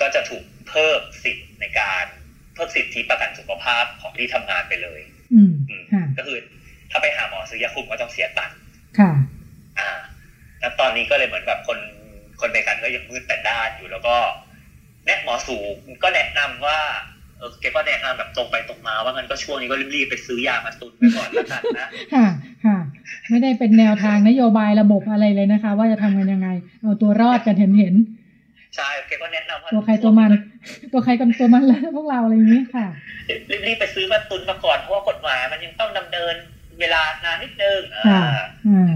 [0.00, 2.04] ก็จะถูกเพิ่มสิทธิ์ในการ
[2.54, 5.00] เพิ่มสิทธิประกันสุขภาพของที่ทำงานไปเลย
[5.34, 6.38] อืมอืมค่ะก็คือ
[6.90, 8.56] ถ้าไปหาหมอซื้อยาคุมก็ต้องเสียตังค์
[8.98, 9.10] ค่ะ
[9.78, 9.90] อ่า
[10.60, 11.78] แล้วตอนนี้ก็เลยเหมือนแบบคน
[12.40, 14.16] คนอเมริกันก็ยังมืดแต่ด้านอยู่แล้วก็
[15.06, 15.56] แนะหมอสู
[16.02, 16.78] ก็แนะนำว่า
[17.38, 22.26] เออแกก็แนะนำแบบตรงไปตรงมาว่างั้นก็ช่วงนี้ก็รีบๆไปซื้อยามาตุนไปก่อนแล้วกันนะค่ะ
[22.64, 22.78] ค่ะ
[23.30, 26.48] ไม่ได้เป็นแนวทางนโยบายระบบอะไรเลยนะคะ ว่าจะทำกันยังไง
[26.82, 27.94] เอาตัวรอดกันเห็นเห็น
[28.76, 30.30] ใช่แกก็แนะนำว่าตัวใครตัวมัน
[30.92, 32.86] ตัวใครกันตัวมันแล้วพวกเราอะไรอย่างนี้ค่ะ
[33.66, 36.34] รีบๆไปซื้อมาตุนมาก่อนเพราะว่ากฎหมายมันยังต้องดำเนิน
[36.80, 37.80] เวลานานนิดนึง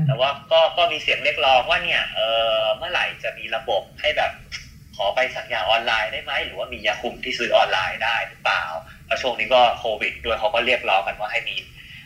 [0.07, 2.21] แต่ว่าก็ก็มีเสียงเรียกร้องว่าเนี่ยเอ
[2.61, 4.31] อเมื่อไหร่จะมีระบบให้แบบ
[4.97, 8.65] ขอไปสั่งยาออนไลน์ได้ไหมหรือว่ามียาคุมที่ซื้อออนไลน์ได้หรือเปล่า
[9.07, 11.57] แล้วช่วงนี้ก็โควิดด้วยเขาก็เรียกร้องกันว่าให้มี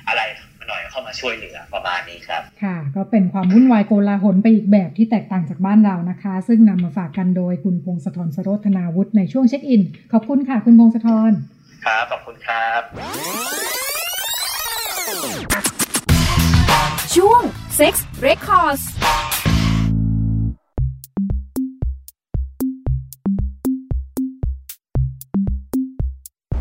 [0.08, 0.22] อะไร
[0.68, 11.32] หน่อยเข้ามาช่วยเหลือประมาณนี้ครับ ค่ะ ก็เป็นความวุ่นวายโกลาหลไปอีกแบบที่แตกต่างจากบ้านเรานะคะ ซึ่งนำมาฝากกันโดยคุณพงศธรสโรธนาวุฒิในช่วงเช็คอิน ขอบคุณค่ะ คุณพงศธร
[11.86, 12.80] ครับขอบคุณครับ
[17.16, 17.42] ช่วง
[17.78, 17.94] Sex
[18.26, 18.84] Records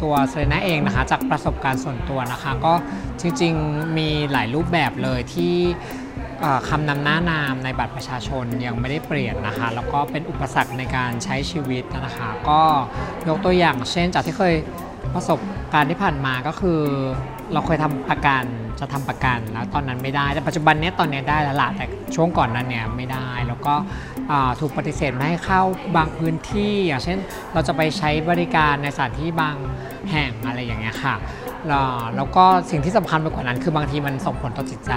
[0.04, 2.74] ตัวเซเลน่าเองนะคะจากประสบการณ์ส่วนตัวนะคะ ก็
[3.22, 5.56] จริงๆมีหลายรูปแบบเลยที่
[6.70, 12.62] คำนำหน้านามในบัตรประชาชนยังไม่ได้เปลี่ยนนะคะ แล้วก็เป็นอุปสรรคในการใช้ชีวิตนะคะ ก็
[13.28, 14.56] ยกตัวอย่างเช่นจากที่เคย
[15.14, 15.40] ประสบ
[15.74, 16.80] การณ์ที่ผ่านมาก็คือ
[17.54, 18.44] เราเคยทำประกัน
[18.80, 23.76] จะทำประกันแล้วตอนนั้นไม่ได้ แต่ปัจจุบันนี้ตอนนี้ได้แล้วละแต่ช่วงก่อนนั้นเนี่ยไม่ได้ แล้วก็
[24.60, 25.62] ถูกปฏิเสธไม่ให้เข้า
[25.96, 27.18] บางพื้นที่ อย่างเช่น
[27.54, 29.56] เราจะไปใช้บริการในสถานที่บาง
[30.12, 31.16] แห่งอะไรอย่างเงี้ยค่ะ
[32.16, 34.94] แล้วก็สิ่งที่สำคัญไปกว่านั้น คือบางทีมันส่งผลต่อจิตใจ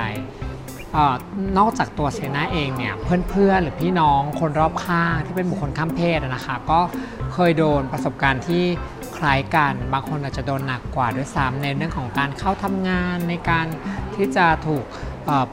[1.59, 2.95] นอกจากตัวเซนาเองเนี่ย
[3.31, 6.81] เพื่อนๆ หรือพี่น้องคนรอบข้างที่เป็นบุคคลข้ามเพศนะคะก็
[7.33, 8.65] เคยโดนประสบการณ์ที่
[9.17, 13.67] คล้ายกันบางคนอาจจะโดนหนักกว่าด้วยซ้ำในเรื่องของการเข้าทำงานในการ
[14.15, 14.85] ที่จะถูก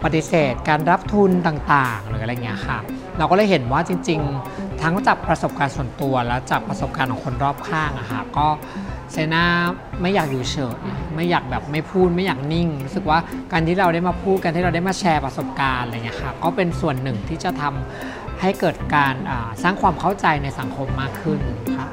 [0.04, 2.78] ปฏิเสธ การรับทุนต่างๆ หรืออะไรเงี้ยค่ะ
[3.18, 4.20] เราก็เลยเห็นว่าจริง
[4.52, 8.48] ๆ ทั้งจากประสบการณ์ส่วนตัวและจากประสบการณ์ของคนรอบข้างอะค่ะก็
[9.14, 9.46] เซนา
[10.02, 10.80] ไม่อยากอยู่เฉย
[11.16, 13.20] ไม่อยากแบบไม่พูดไม่อยากนิ่ง รู้สึกว่า
[13.52, 19.16] การที่เราได้มาพูดกันที่เราได้มาแชร์ประสบการณ์อะไรเงี้ยค่ะก็เป็นส่วนหนึ่งที่จะทำให้เกิดการ
[19.64, 21.40] สร้างความเข้าใจในสังคมมากขึ้น
[21.76, 21.88] ค่ะ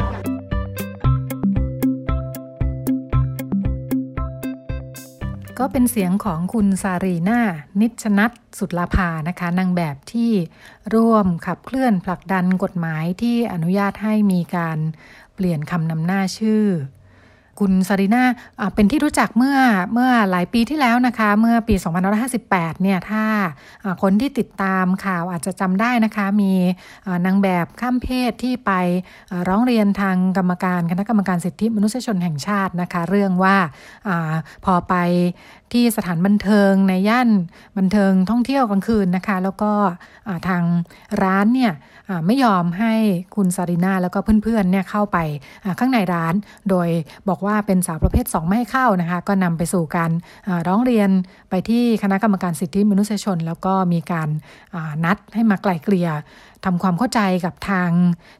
[5.59, 7.40] ก็เป็นเสียงของคุณซารีนา
[7.81, 10.33] นิชนัทสุดลาภานะคะนางแบบที่
[10.94, 14.78] ร่วมขับเคลื่อนผลักดันกฎหมายที่อนุญาตให้มีการ
[15.35, 16.64] เปลี่ยนคำนำหน้าชื่อ
[17.60, 18.24] คุณซารีนา
[18.74, 19.58] เป็นที่รู้จักเมื่อ
[19.92, 21.74] เมื่อหลายปีที่แล้วนะคะ เมื่อปี
[22.28, 23.24] 2558 เนี่ยถ้า
[24.02, 26.52] คนที่ติดตามข่าวอาจจะจำได้นะคะ มี
[27.26, 28.72] นางแบบข้ามเพศที่ไป
[29.48, 33.56] ร้องเรียนทางกรรมการคณะกรรมการสิทธิมนุษยชนแห่งชาตินะคะ เรื่องว่า
[34.08, 34.10] อ
[34.64, 34.94] พอไป
[35.72, 37.28] ที่สถานบันเทิงในย่าน
[37.78, 39.72] บันเทิงท่องเที่ยวกลางคืนนะคะ แล้วก็
[40.48, 40.62] ทาง
[41.22, 41.72] ร้านเนี่ย
[42.26, 42.94] ไม่ยอมให้
[43.37, 45.18] คุณซาริน่าแล้วก็เพื่อนๆเนี่ยเข้าไป
[45.78, 46.35] ข้างในร้าน
[46.70, 46.88] โดย
[47.28, 50.11] บอกว่าเป็นสาวประเภท 2 ไม่ให้เข้านะคะ ก็นำไปสู่การ
[50.68, 51.11] ร้องเรียน
[51.50, 54.28] ไปที่คณะกรรมการสิทธิมนุษยชน แล้วก็มีการ
[55.04, 56.09] นัดให้มาไกล่เกลี่ย
[56.64, 57.90] ทำความเข้าใจกับทาง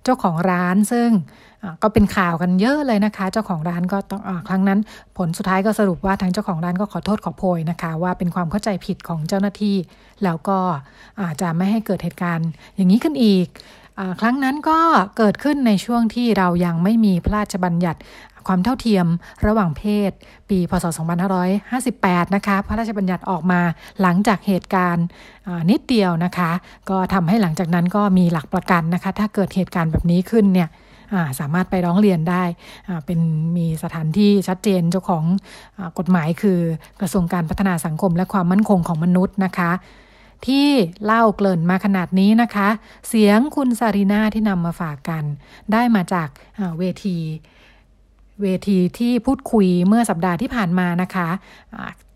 [0.05, 1.09] เจ้าของร้านซึ่ง
[1.83, 4.81] ก็เป็นข่าวกันเยอะเลยนะคะ เจ้าของร้านก็ต้องอครั้งนั้น
[5.17, 9.77] ผลสุดท้ายก็สรุปว่าทางเจ้าของร้านก็ขอโทษขอโพยนะคะ ว่าเป็นความเข้าใจผิดของเจ้าหน้าที่
[10.25, 10.59] แล้วก็
[11.23, 13.47] อาจจะไม่ให้เกิดเหตุการณ์ อย่างนี้ขึ้นอีก
[14.21, 14.81] ครั้งนั้นก็
[15.17, 17.99] เกิดขึ้นในช่วงที่เรายังไม่มีพระราชบัญญัติ
[18.49, 19.07] ความเท่าเทียม
[19.47, 20.11] ระหว่างเพศ
[20.51, 20.85] ปีพศ
[21.61, 23.61] 2558 นะคะ พระราชบัญญัติออกมา
[24.01, 25.07] หลังจากเหตุการณ์
[25.71, 26.51] นิดเดียวนะคะ
[26.91, 30.69] ก็ทำให้หลังจากนั้นก็มีหลักประกันนะคะ ถ้าเกิดเหตุการณ์แบบนี้ขึ้นเนี่ย
[31.41, 32.45] สามารถไปร้องเรียนได้
[33.07, 33.21] เป็น
[33.57, 35.25] มีสถานที่ชัดเจนเจ้าของ
[35.79, 36.61] อกฎหมายคือ
[37.01, 39.71] กระทรวงการพัฒนาสังคมและความมั่นคงของมนุษย์นะคะ
[40.47, 40.69] ที่
[41.05, 42.69] เล่าเกริ่นมาขนาดนี้นะคะ
[43.09, 45.25] เสียงคุณซารีนาที่นำมาฝากกัน
[45.73, 46.29] ได้มาจาก
[46.79, 47.19] เวที
[48.43, 51.29] เวทีที่พูดคุยเมื่อสัปดาห์ที่ผ่านมานะคะ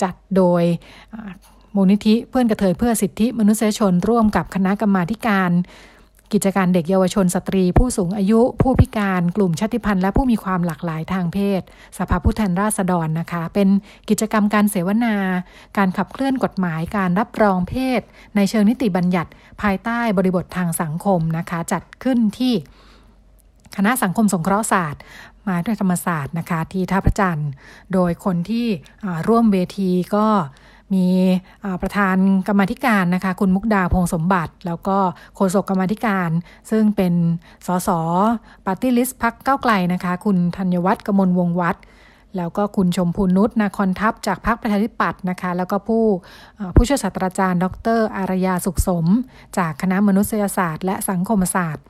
[0.03, 0.63] จัดโดย
[1.75, 5.53] มูลนิธิเพื่อนกระเทยเพื่อสิทธิมนุษยชนร่วมกับคณะกรรมาการ
[6.33, 11.61] กิจการเด็กเยาวชนสตรี ผู้สูงอายุ ผู้พิการกลุ่มชาติพันธุ์และผู้มีความหลากหลายทางเพศ
[11.99, 13.69] สภาผู้แทนราษฎรนะคะ เป็น
[14.09, 15.15] กิจกรรมการเสวนา
[15.77, 18.01] การขับเคลื่อนกฎหมายการรับรองเพศ
[18.37, 19.31] ในเชิงนิติบัญญัติ
[19.63, 22.55] ภายใต้บริบททางสังคมนะคะ จัดขึ้นที่
[23.77, 25.01] คณะสังคมสงเคราะห์ศาสตร์
[25.45, 27.51] มหาวิทยาลัยธรรมศาสตร์นะคะที่ท่าพระจันทร์
[27.93, 28.67] โดยคนที่
[29.29, 30.27] ร่วมเวทีก็
[30.95, 31.09] มี
[31.83, 32.17] ประธาน
[32.49, 34.99] กรรมธิการนะคะคุณมุกดาพงษ์สมบัติ แล้วก็
[35.35, 36.31] โฆษกกรรมธิการ
[36.71, 37.15] ซึ่งเป็น
[37.67, 37.89] สส
[38.67, 41.83] party list พรรคก้าวไกลนะคะ คุณธัญวัจน์กมลวงศ์วัฒน์
[42.37, 46.05] แล้วก็คุณชมพูนุทนาครทรรพจากพรรคประชาธิปัตย์นะคะ แล้วก็ผู้
[46.75, 47.67] ผู้ช่วยศาสตราจารย์ ด
[47.99, 49.07] ร อารยาสุขสม
[49.59, 51.85] จากคณะมนุษยศาสตร์ และสังคมศาสตร์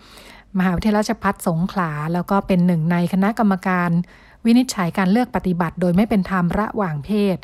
[0.58, 3.90] มหาวิทยาลัยราชภัฏสงขลา แล้วก็เป็นหนึ่งในคณะกรรมการ
[4.46, 7.36] วินิจฉัยการเลือกปฏิบัติ โดยไม่เป็นธรรมระหว่างเพศ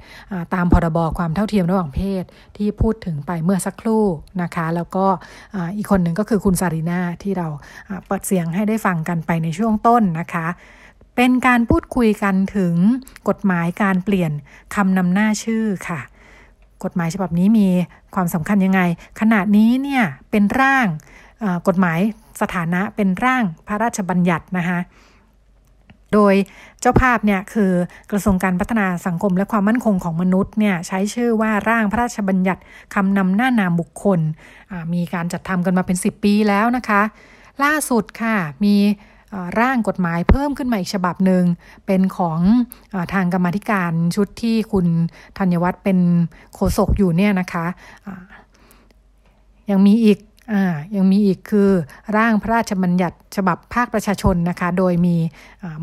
[0.55, 2.25] ตามพรบความเท่าเทียมระหว่างเพศ
[2.57, 4.05] ที่พูดถึงไปเมื่อสักครู่
[4.43, 5.07] นะคะ แล้วก็
[5.77, 7.49] อีกคนหนึ่งก็คือคุณซารีนาที่เรา
[8.07, 10.47] เปิดเสียงให้ได้ฟังกันไปในช่วงต้นนะคะ
[11.17, 12.75] เป็นการพูดคุยกันถึง
[13.29, 14.33] กฎหมายการเปลี่ยน
[14.75, 16.01] คำนำหน้าชื่อค่ะ
[16.85, 17.69] กฎหมายฉบับนี้มี
[18.15, 18.81] ความสำคัญยังไง
[19.21, 20.87] ขณะนี้เนี่ยเป็นร่าง
[21.69, 21.99] กฎหมาย
[22.41, 24.79] สถานะเป็นร่างพระราชบัญญัตินะคะ
[26.15, 26.35] โดย
[26.81, 27.73] เจ้าภาพเนี่ยคือ
[28.11, 32.61] กระทรวงการพัฒนาสังคมและความมั่นคงของมนุษย์เนี่ยใช้ชื่อว่าร่างพระราชบัญญัติ
[32.95, 34.21] คำนำหน้านามบุคคล
[34.95, 37.03] มีการจัดทำกันมาเป็น 10 ปีแล้วนะคะ
[37.63, 38.77] ล่าสุดค่ะมี
[39.61, 41.45] ร่างกฎหมายเพิ่มขึ้นมาอีกฉบับหนึ่ง
[41.87, 42.41] เป็นของ
[42.95, 44.87] อทางกรรมธิการชุดที่คุณ
[45.39, 45.99] ธัญวัฒน์เป็น
[46.55, 47.67] โฆษกอยู่เนี่ยนะคะ
[49.71, 50.19] ยังมีอีก
[50.53, 50.65] อ่า
[50.97, 51.71] ยังมีอีกคือ
[52.17, 55.17] ร่างพระราชบัญญัติฉบับภาคประชาชนนะคะ โดยมี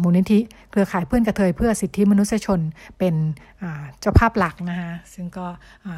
[0.01, 2.59] มูลนิธิเครือข่ายเพื่อนกระเทยเพื่อสิทธิมนุษยชน
[2.97, 3.15] เป็น
[3.99, 5.47] เจ้าภาพหลักนะคะซึ่งก็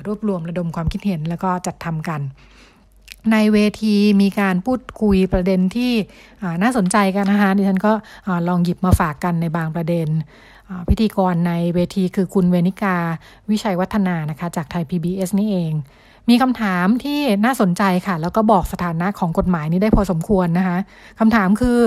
[0.08, 2.22] รวบรวมระดมความคิดเห็นแล้วก็จัดทำกัน
[3.32, 5.94] ในเวทีมีการพูดคุยประเด็นที่
[6.62, 7.94] น่าสนใจกันนะคะดิฉันก็
[8.48, 10.08] ลองหยิบมาฝากกันในบางประเด็น
[10.90, 12.98] พิธีกรในเวทีคือคุณเวนิกา
[13.50, 15.74] วิชัยวัฒนานะคะ จากไทย PBS นี่เอง
[16.30, 20.78] มีคำถามที่น่าสนใจค่ะ แล้วก็บอกสถานะของกฎหมายนี้ได้พอสมควรนะคะ
[21.20, 21.80] คำถามคือ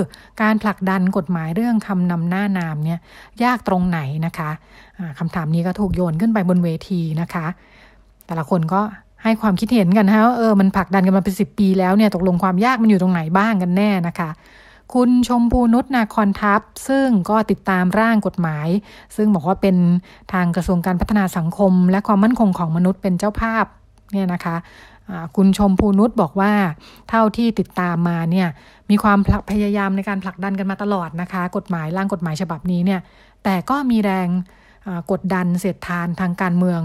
[0.42, 2.98] การผลักดันกฎหมายเรื่องคำนำหน้านามเนี่ย
[3.44, 7.46] ยากตรงไหนนะคะะคำถามนี้ก็ถูกโยนขึ้นไปบนเวทีนะคะ
[8.26, 8.81] แต่ละคนก็
[9.22, 14.31] ให้ความคิดเห็นกันนะว่าเออมันผลักดันกันมาเป็นสิปีแล้วเนี่ยตกลงความยากมันอยู่ตรงไหนบ้างกันแน่นะคะ
[14.94, 18.68] คุณชมพูนุชนาคอนทัพ ซึ่งก็ติดตามร่างกฎหมาย
[19.16, 19.76] ซึ่งบอกว่าเป็น
[20.33, 23.64] ทางกระทรวงการพัฒนาสังคม และความมั่นคงของมนุษย์เป็นเจ้าภาพ
[24.12, 24.57] เนี่ยนะคะ
[25.37, 26.53] คุณชมพูนุชบอกว่า
[27.09, 28.49] เท่าที่ติดตามมาเนี่ย
[28.90, 29.18] มีความ
[29.51, 33.01] พยายามในการผลักดันกันมาตลอดนะคะ กฎหมายร่างกฎหมายฉบับนี้เนี่ย
[33.44, 34.29] แต่ก็มีแรง
[35.11, 36.81] กดดันเสียดทานทางการเมือง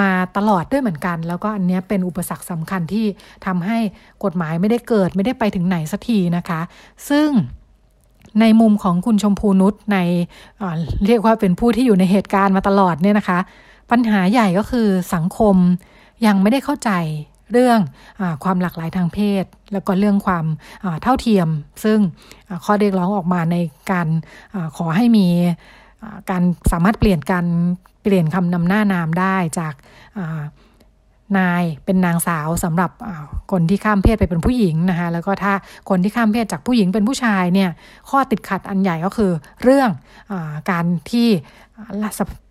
[0.00, 3.06] มาตลอดด้วยเหมือนกัน แล้วก็อันนี้เป็นอุปสรรคสำคัญที่
[3.46, 3.78] ทำให้
[4.24, 6.60] กฎหมายไม่ได้เกิดไม่ได้ไปถึงไหนสักทีนะคะ
[7.08, 7.28] ซึ่ง
[8.40, 9.98] ในมุมของคุณชมพูนุชใน
[11.06, 13.38] เรียกว่าเป็นผู้ที่อยู่ในเหตุการณ์มาตลอดเนี่ยนะคะ
[13.90, 15.56] ปัญหาใหญ่ก็คือสังคม
[16.26, 16.90] ยังไม่ได้เข้าใจ
[17.52, 17.78] เรื่อง
[18.20, 20.44] อความหลากหลายทางเพศ แล้วก็เรื่องความ
[21.02, 21.48] เท่าเทียม
[21.84, 21.98] ซึ่ง
[22.64, 23.56] ข้อเรียกร้องออกมาใน
[23.90, 24.08] การ
[24.54, 25.26] อขอให้มี
[26.30, 27.46] การสามารถเปลี่ยนการ
[28.02, 29.74] เปลี่ยนคำนำหน้านามได้จาก
[31.38, 32.90] นายเป็นนางสาวสำหรับ
[33.52, 35.52] คนที่ข้ามเพศไปเป็นผู้หญิงนะคะแล้วก็ถ้า
[35.88, 37.70] คนที่ข้ามเพศจากผู้หญิงเป็นผู้ชายเนี่ย
[38.10, 39.90] ข้อติดขัดอันใหญ่ก็คือเรื่อง
[40.32, 40.34] อ
[40.70, 41.28] การที่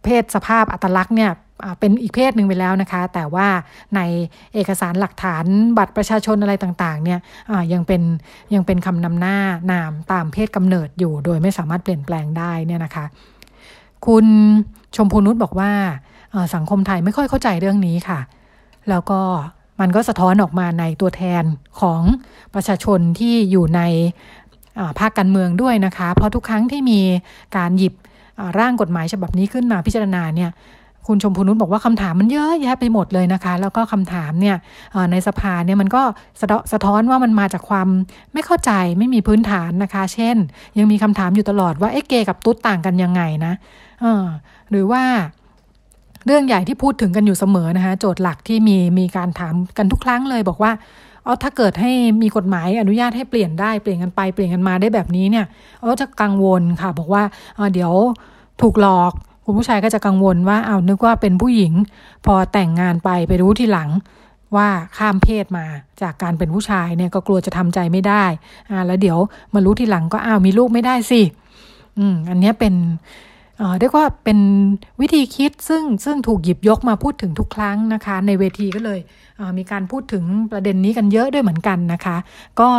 [0.04, 1.32] เพศสภาพอัตลักษณ์เนี่ย
[1.80, 3.48] เป็นอีกเพศหนึ่งไปแล้วนะคะ แต่ว่า
[3.96, 4.02] ใน
[4.54, 5.46] เอกสารหลักฐาน
[5.78, 7.20] บัตรประชาชนอะไรต่างๆเนี่ย
[7.74, 8.02] ยังเป็น
[8.54, 9.38] ยังเป็นคำนำหน้า
[9.72, 13.06] นามตามเพศกำเนิดอยู่ โดยไม่สามารถเปลี่ยนแปลงได้เนี่ยนะคะ
[14.06, 14.26] คุณ
[14.96, 15.72] ชมพูนุชบอกว่า
[16.56, 18.20] สังคมไทยไม่ค่อยเข้าใจเรื่องนี้ค่ะ
[18.90, 19.22] แล้วก็
[19.80, 21.44] มันก็สะท้อนออกมาในตัวแทน
[21.82, 22.02] ของ
[22.54, 23.82] ประชาชนที่อยู่ใน
[25.00, 27.02] ภาคการเมืองด้วยนะคะ เพราะทุกครั้งที่มี
[27.58, 27.94] การหยิบ
[28.60, 30.52] ร่างกฎหมายฉบับนี้ขึ้นมาพิจารณาเนี่ย
[31.08, 34.56] คุณชมพูนุชบอกว่าคำถามมันเยอะแยะไปหมดเลยนะคะ แล้วก็คำถามเนี่ย
[35.12, 36.04] ในสภาเนี่ยมันก็
[36.72, 37.88] สะท้อนว่ามันมาจากความ
[38.34, 40.36] ไม่เข้าใจไม่มีพื้นฐานนะคะ เช่น
[40.78, 43.54] ยังมีคำถามอยู่ตลอดว่าเอ๊ะเกย์กับตุ๊ดต่างกันยังไงนะ
[44.70, 45.04] หรือว่า
[46.26, 50.72] เรื่องใหญ่ที่พูดถึงกันอยู่เสมอนะคะโจทย์หลักที่มีมีการถามกันทุกครั้งเลยบอกว่า
[51.28, 55.46] อ๋อถ้าเกิดให้มีกฎหมายอนุญาตให้เปลี่ยนได้เปลี่ยนกันไปเปลี่ยนกันมาได้แบบนี้เนี่ย
[55.84, 57.24] อ๋อจะกังวลค่ะ บอกว่า
[57.74, 57.94] เดี๋ยว
[58.62, 59.12] ถูกหลอก
[59.46, 61.74] คุณผู้ชายก็จะกังวลว่าเอานึกว่าเป็นผู้หญิง
[62.26, 63.90] พอแต่งงานไปไปรู้ทีหลัง
[64.56, 65.66] ว่าข้ามเพศมา
[66.02, 68.24] จากการเป็นผู้ชายเนี่ยก็กลัวจะทำใจไม่ได้
[68.70, 69.18] อ่าแล้วเดี๋ยว
[69.54, 71.22] มารู้ทีหลังก็อ้าวมีลูกไม่ได้สิ
[72.00, 72.74] อืมอันนี้เป็น
[73.80, 74.40] เรียกว่าเป็น
[75.02, 79.00] วิธีคิดซึ่งซึ่งถูกหยิบยกมาพูดถึงทุกครั้งนะคะ ในเวทีก็เลย
[79.58, 82.18] มีการพูดถึงประเด็นนี้กันเยอะด้วยเหมือนกันนะคะ
[82.60, 82.70] ก็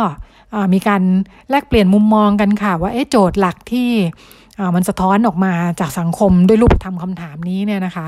[0.73, 1.03] มีการ
[1.49, 3.89] แลกเปลี่ยนมุมมองกันค่ะ ว่าโจทย์หลักที่
[4.75, 8.07] มันสะท้อนออกมาจากสังคมด้วยรูปธรรมคำถามนี้เนี่ยนะคะ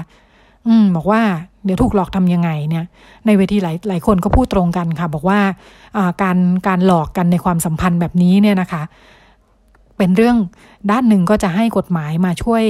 [0.68, 1.22] อืมบอกว่า
[1.66, 2.86] เดี๋ยวถูกหลอกทำยังไงเนี่ย
[3.26, 5.40] ในเวทีหลายหลายคนก็พูดตรงกันค่ะ บอกว่า
[6.22, 8.84] การการหลอกกันในความสัมพันธ์แบบนี้เนี่ยนะคะ
[10.02, 10.38] เป็นเรื่อง
[10.92, 12.64] ด้านหนึ่งก็จะให้กฎหมายมาช่วย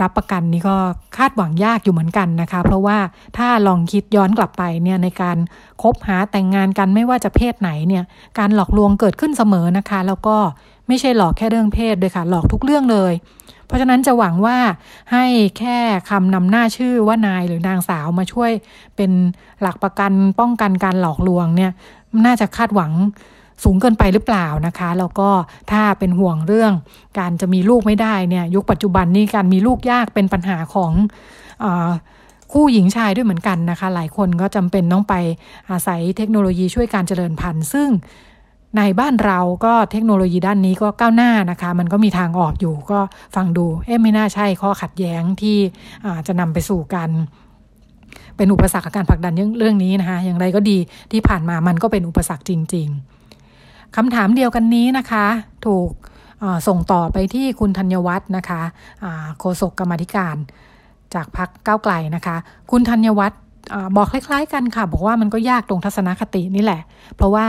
[0.00, 0.76] รับประกันนี่ก็
[1.16, 2.98] คาดหวังยากอยู่เหมือนกันนะคะ เพราะว่า
[3.36, 5.36] ถ้าลองคิดย้อนกลับไปเนี่ยในการ
[5.82, 8.04] คบหาแต่งงานกันไม่ว่าจะเพศไหนเนี่ย
[8.38, 10.36] การหลอกลวงเกิดขึ้นเสมอนะคะ แล้วก็
[10.88, 13.12] ไม่ใช่หลอกแค่เรื่องเพศด้วยค่ะ หลอกทุกเรื่องเลย
[13.66, 14.58] เพราะฉะนั้นจะหวังว่า
[15.12, 15.24] ให้
[15.58, 15.78] แค่
[16.10, 18.50] คำนำหน้าชื่อว่านายหรือนางสาวมาช่วย
[18.96, 19.10] เป็น
[19.60, 21.72] หลักประกันป้องกันการหลอกลวงเนี่ย
[22.26, 22.92] น่าจะคาดหวัง
[23.64, 25.28] สูงเกินไปหรือเปล่านะคะ แล้วก็
[25.72, 26.72] ถ้าเป็นห่วงเรื่อง
[27.18, 30.92] การจะมีลูกไม่ได้เนี่ยยุคปัจจุบันนี้การมีลูกยากเป็นปัญหาของ
[31.64, 31.66] อ
[32.52, 35.14] คู่หญิงชายด้วยเหมือนกันนะคะ หลายคนก็จำเป็นต้องไป
[35.70, 37.88] อาศัยเทคโนโลยีช่วยการเจริญพันธุ์ ซึ่ง
[38.76, 42.98] ในบ้านเราก็เทคโนโลยีด้านนี้ก็ก้าวหน้านะคะ มันก็มีทางออกอยู่ก็
[43.36, 45.56] ฟังดูเอ๊ะไม่น่าใช่ข้อขัดแย้งที่
[46.26, 47.10] จะนำไปสู่การ
[48.36, 50.78] เป็นอุปสรรคการผลักดันเรื่องนี้นะคะ อย่างไรก็ดี
[51.12, 53.15] ที่ผ่านมามันก็เป็นอุปสรรคจริง ๆ
[53.96, 55.26] คำถามเดียวกันนี้นะคะ
[55.66, 55.90] ถูก
[56.68, 58.62] ส่งต่อไปที่คุณธัญวัฒน์นะคะ
[59.38, 60.36] โฆษกกรรมธิการ
[61.14, 62.36] จากพักเก้าไกลนะคะ
[62.70, 63.40] คุณธัญวัฒน์
[63.96, 66.80] บอกคล้าย ๆ กันค่ะ บอกว่ามันก็ยากตรงทัศนคตินี่แหละ
[67.16, 67.46] เพราะว่า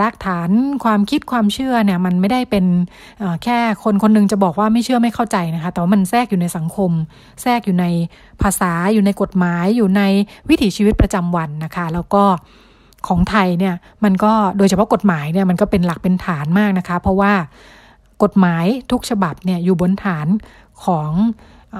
[0.00, 0.50] รากฐาน
[0.84, 2.66] ความคิดความเชื่อเนี่ยมันไม่ได้เป็น
[3.44, 6.90] แค่คนคนนึงจะบอกว่าไม่เชื่อไม่เข้าใจนะคะ แต่ว่ามันแทรกอยู่ในสังคม
[7.42, 7.86] แทรกอยู่ใน
[8.42, 10.02] ภาษาอยู่ในกฎหมาย อยู่ใน
[10.48, 12.24] วิถีชีวิตประจำวันนะคะ แล้วก็
[13.08, 17.32] ของไทยเนี่ยมันก็โดยเฉพาะกฎหมายเนี่ยมันก็เป็นหลักเป็นฐานมากนะคะ เพราะว่า
[18.22, 20.26] กฎหมายทุกฉบับเนี่ยอยู่บนฐาน
[20.84, 21.10] ของ
[21.74, 21.76] อ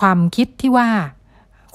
[0.00, 0.88] ความคิดที่ว่า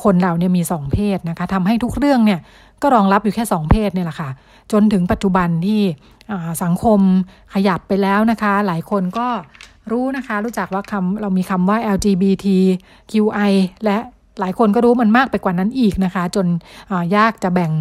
[0.03, 2.39] คนเราเนี่ยมีสองเพศนะคะทำให้ทุกเรื่องเนี่ย
[2.81, 4.29] ก็รองรับอยู่แค่สองเพศเนี่ยแหละค่ะ
[4.71, 5.81] จนถึงปัจจุบันที่
[6.63, 6.99] สังคม
[7.53, 9.27] ขยับไปแล้วนะคะ หลายคนก็
[9.91, 13.51] รู้นะคะ รู้จักว่าคำเรามีคำว่า LGBTQI
[13.85, 13.97] และ
[14.39, 16.47] หลายคนก็รู้มันมากไปกว่านั้นอีกนะคะ จน
[17.17, 17.71] ยากจะแบ่ง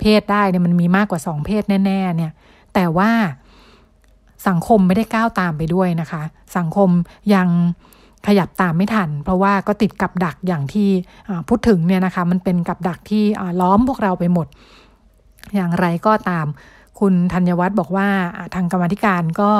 [0.00, 2.32] เพศได้เนี่ยมันมีมากกว่าสองเพศแน่ ๆ เนี่ย
[2.74, 3.10] แต่ว่า
[4.48, 6.22] สังคมไม่ได้ก้าวตามไปด้วยนะคะ
[6.56, 6.90] สังคม
[7.34, 7.48] ยัง
[8.26, 10.88] ขยับตามไม่ทัน เพราะว่าก็ติดกับดักอย่างที่
[11.48, 13.24] พูดถึงเนี่ยนะคะ มันเป็นกับดักที่
[13.60, 14.46] ล้อมพวกเราไปหมด
[15.54, 16.46] อย่างไรก็ตาม
[17.00, 18.08] คุณธัญวัฒน์บอกว่า
[18.54, 19.50] ทางกรรมธิการก็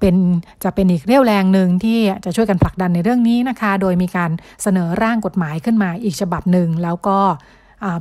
[0.00, 0.16] เป็น
[0.64, 4.30] จะเป็นอีกเรี่ยวแรงหนึ่งที่จะช่วยกันผลักดันในเรื่องนี้นะคะ โดยมีการ
[4.62, 7.18] เสนอร่างกฎหมายขึ้นมาอีกฉบับหนึ่งแล้วก็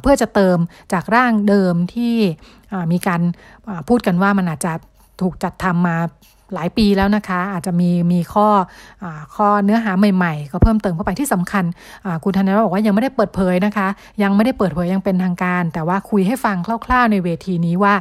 [0.02, 0.58] เพื่อจะเติม
[0.93, 2.15] จากร่างเดิมที่
[2.91, 3.21] มีการ
[3.88, 4.74] พูดกันว่ามันอาจจะ
[5.21, 5.97] ถูกจัดทำมา
[6.54, 8.48] หลายปีแล้วนะคะ อาจจะมีมีข้อ
[9.04, 11.64] อข้อเนื้อหาใหม่ๆ ก็เพิ่มเติมเข้าไปที่สำคัญ
[12.24, 13.88] คุณธนวัฒน์บอกว่ายังไม่ได้เปิดเผยนะคะ
[14.24, 17.94] ยังไม่ได้เปิดเผยยังเป็นทางการ แต่ว่าคุยให้ฟังคร่าวๆในเวทีนี้ว่า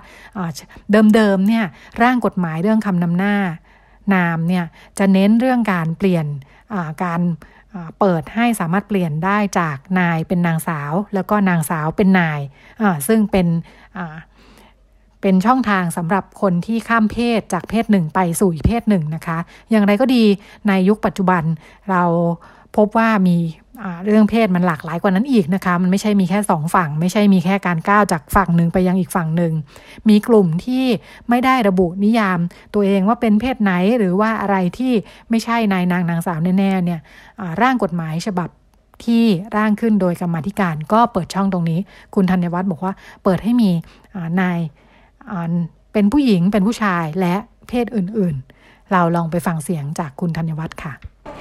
[1.15, 1.65] เดิมๆเนี่ย
[2.03, 3.37] ร่างกฎหมายเรื่องคำนำหน้า
[4.15, 4.65] นามเนี่ย
[4.99, 6.27] จะเน้นเรื่องการเปลี่ยน
[7.05, 7.21] การ
[7.99, 12.41] เปิดให้สามารถเปลี่ยนได้จากนายเป็นนางสาว แล้วก็นางสาวเป็นนาย
[13.09, 13.47] ซึ่งเป็น
[15.22, 19.38] เป็นช่องทางสำหรับคนที่ข้ามเพศจากเพศหนึ่งไปสู่อีกเพศหนึ่งนะคะ
[19.70, 20.24] อย่างไรก็ดี
[20.68, 21.42] ในยุคปัจจุบัน
[21.90, 22.02] เรา
[22.76, 23.37] พบว่ามี
[24.06, 29.52] เรื่องเพศมันหลากหลายกว่านั้นอีกนะคะ มันไม่ใช่มีแค่สองฝั่ง ไม่ใช่มีแค่การก้าวจากฝั่งหนึ่งไปยังอีกฝั่งหนึ่ง
[30.09, 30.85] มีกลุ่มที่
[31.28, 32.38] ไม่ได้ระบุนิยาม
[32.74, 34.92] ตัวเองว่าเป็นเพศไหนหรือว่าอะไรที่
[35.30, 37.00] ไม่ใช่นายนางนางสาวแน่ๆเนี่ย
[37.62, 38.48] ร่างกฎหมายฉบับ
[39.04, 39.24] ที่
[39.56, 41.78] ร่างขึ้นโดยกรรมธิการก็เปิดช่องตรงนี้
[42.14, 42.92] คุณธัญวัฒน์บอกว่า
[43.24, 43.70] เปิดให้มี
[44.40, 44.59] นาย
[45.92, 47.35] เป็นผู้หญิงเป็นผู้ชายและ
[47.68, 50.92] เพศอื่นๆ เราลองไปฟังเสียงจากคุณธัญวัฒน์ค่ะ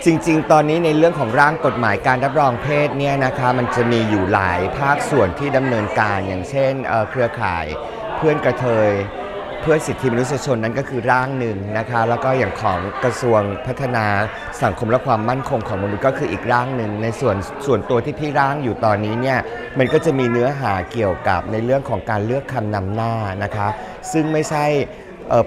[0.05, 6.73] จริงๆ ตอนนี้ในเรื่องของร่างกฎหมายการรับรองเพศเนี่ยนะคะมันจะมีอยู่หลายภาคส่วนที่ดำเนินการอย่างเช่น
[7.09, 7.65] เครือข่าย
[8.15, 8.89] เพื่อนกระเทย
[9.62, 14.06] เพื่อสิทธิมนุษยชนนั้นก็คือร่างหนึ่งนะคะ แล้วก็อย่างของกระทรวงพัฒนา
[14.63, 19.39] สังคมและความมั่นคงของมนุษย์ก็คืออีกร่างหนึ่งในส่วนส่วนตัวที่พี่ร่างอยู่ตอนนี้เนี่ย
[19.78, 23.67] มันก็จะมีเนื้อหาเกี่ยวกับในเรื่องของการเลือกคำนำหน้านะคะ
[24.12, 24.65] ซึ่งไม่ใช่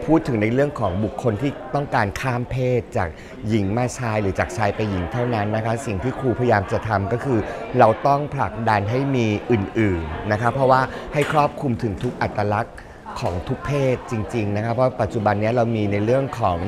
[0.06, 3.08] พูดถึงในเรื่องของบุคคลที่ต้องการข้ามเพศจาก
[3.48, 7.38] หญิงมาชายหรือจากชายไปหญิงเท่านั้นนะคะ สิ่งที่ครูพยายามจะทำก็คือ
[7.78, 10.80] เราต้องผลักดันให้มีอื่นๆนะคะเพราะว่า
[11.14, 12.74] ให้ครอบคลุมถึงทุกอัตลักษณ์
[13.20, 16.58] ของทุกเพศจริง ๆ นะครับ เพราะปัจจุบันนี้เรามีในเรื่องของ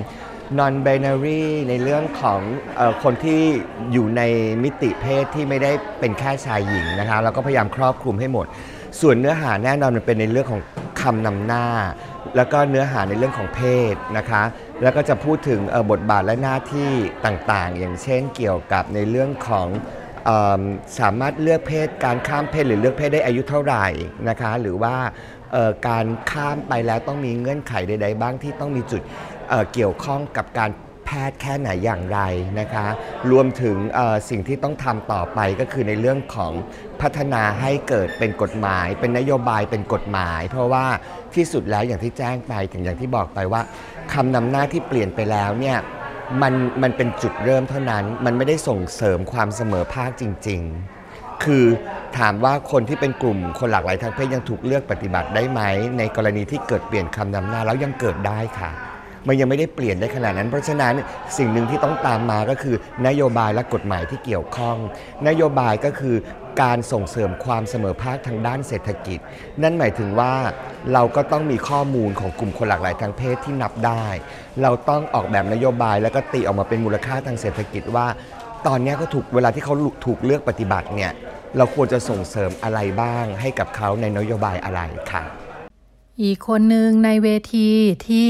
[0.59, 2.41] non binary ในเรื่องของ
[2.79, 3.41] ออคนที่
[3.93, 4.23] อยู่ใน
[4.65, 8.47] มิติเพศที่ไม่ได้เป็นแค่ชายหญิงนะคะเราก็พยายามครอบคลุมให้หมด
[9.01, 10.63] ส่วนเนื้อหาแน่นอนมันเป็นในเรื่องของ
[11.01, 11.67] คำนำหน้า
[12.37, 13.61] แล้วก็เนื้อหาในเรื่องของเพ
[13.93, 14.43] ศนะคะ
[14.83, 16.91] แล้วก็จะพูดถึงบทบาทและหน้าที่
[17.27, 19.69] ต่างๆ อย่างเช่นเกี่ยวกับในเรื่องของ
[20.99, 23.87] สามารถเลือกเพศการข้ามเพศหรือเลือกเพศได้อายุเท่าไหร่
[24.29, 24.95] นะคะ หรือว่า
[25.89, 29.03] การข้ามไปแล้วต้องมีเงื่อนไขใด ๆ บ้างที่ต้องมีจุด
[29.49, 30.71] เเกี่ยวข้องกับการ
[31.07, 32.21] แพทย์แค่ไหนอย่างไร
[32.61, 32.87] นะคะ
[33.31, 33.77] รวมถึง
[34.31, 36.53] สิ่งที่ต้องทำต่อไปก็คือในเรื่องของ
[37.01, 40.87] พัฒนาให้เกิดเป็นกฎหมาย เป็นนโยบายเป็นกฎหมาย เพราะว่า
[41.35, 43.63] ที่สุดแล้วอย่างที่แจ้งไปถึงอย่างที่บอกไปว่า
[44.13, 45.79] คำนำหน้าที่เปลี่ยนไปแล้วเนี่ย
[46.43, 51.04] มันมันเป็นจุดเริ่มเท่านั้น มันไม่ได้ส่งเสริมความเสมอภาคจริง ๆ
[51.45, 51.65] คือ
[52.19, 55.61] ถามว่าคนที่เป็นกลุ่มคนหลากหลายทางเพศยังถูกเลือกปฏิบัติได้ไหม
[55.99, 58.71] ในกรณีที่เกิดเปลี่ยนคำนำหน้าแล้วยังเกิดได้ค่ะ
[59.29, 60.95] มันยังไม่ได้เปลี่ยนได้ขนาดนั้น เพราะฉะนั้น
[61.39, 64.77] สิ่งหนึ่งที่ต้องตามมาก็คือนโยบายและกฎหมายที่เกี่ยวข้อง
[65.29, 66.17] นโยบายก็คือ
[66.63, 69.19] การส่งเสริมความเสมอภาคทางด้านเศรษฐกิจ
[69.63, 70.33] นั่นหมายถึงว่า
[70.93, 74.07] เราก็ต้องมีข้อมูลของกลุ่มคนหลากหลายทางเพศที่นับได้
[74.63, 78.07] เราต้องออกแบบนโยบายแล้วก็ตีออกมาเป็นมูลค่าทางเศรษฐกิจว่า
[78.67, 79.75] ตอนนี้เขาถูกเวลาที่เขา
[80.07, 81.13] ถูกเลือกปฏิบัติเนี่ย
[81.57, 84.81] เราควรจะส่งเสริมอะไรบ้างให้กับเขาในนโยบายอะไร
[85.13, 85.23] ค่ะ
[86.23, 87.69] อีกคนหนึ่งในเวที
[88.07, 88.29] ที่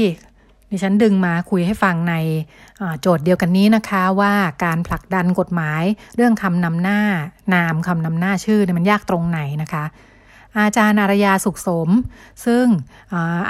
[0.69, 2.15] ดิฉันดึงมาคุยให้ฟังใน
[3.01, 4.33] โจทย์เดียวกันนี้นะคะว่า
[4.65, 5.83] การผลักดันกฎหมาย
[6.15, 7.01] เรื่องคำนำหน้า
[7.53, 9.85] นามคำนำหน้าชื่อเนี่ยมันยากตรงไหนนะคะ
[10.57, 11.89] อาจารย์อารยาสุขสม
[12.45, 12.65] ซึ่ง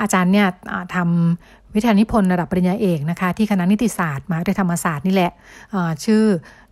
[0.02, 0.48] อาจารย์เนี่ย
[0.96, 5.32] ทำ วิทยานิพนธ์ระดับปริญญาเอกนะคะที่คณะนิติศาสตร์มหาวิทยาลัยธรรมศาสตร์นี่แหละ
[6.06, 6.24] ชื่อ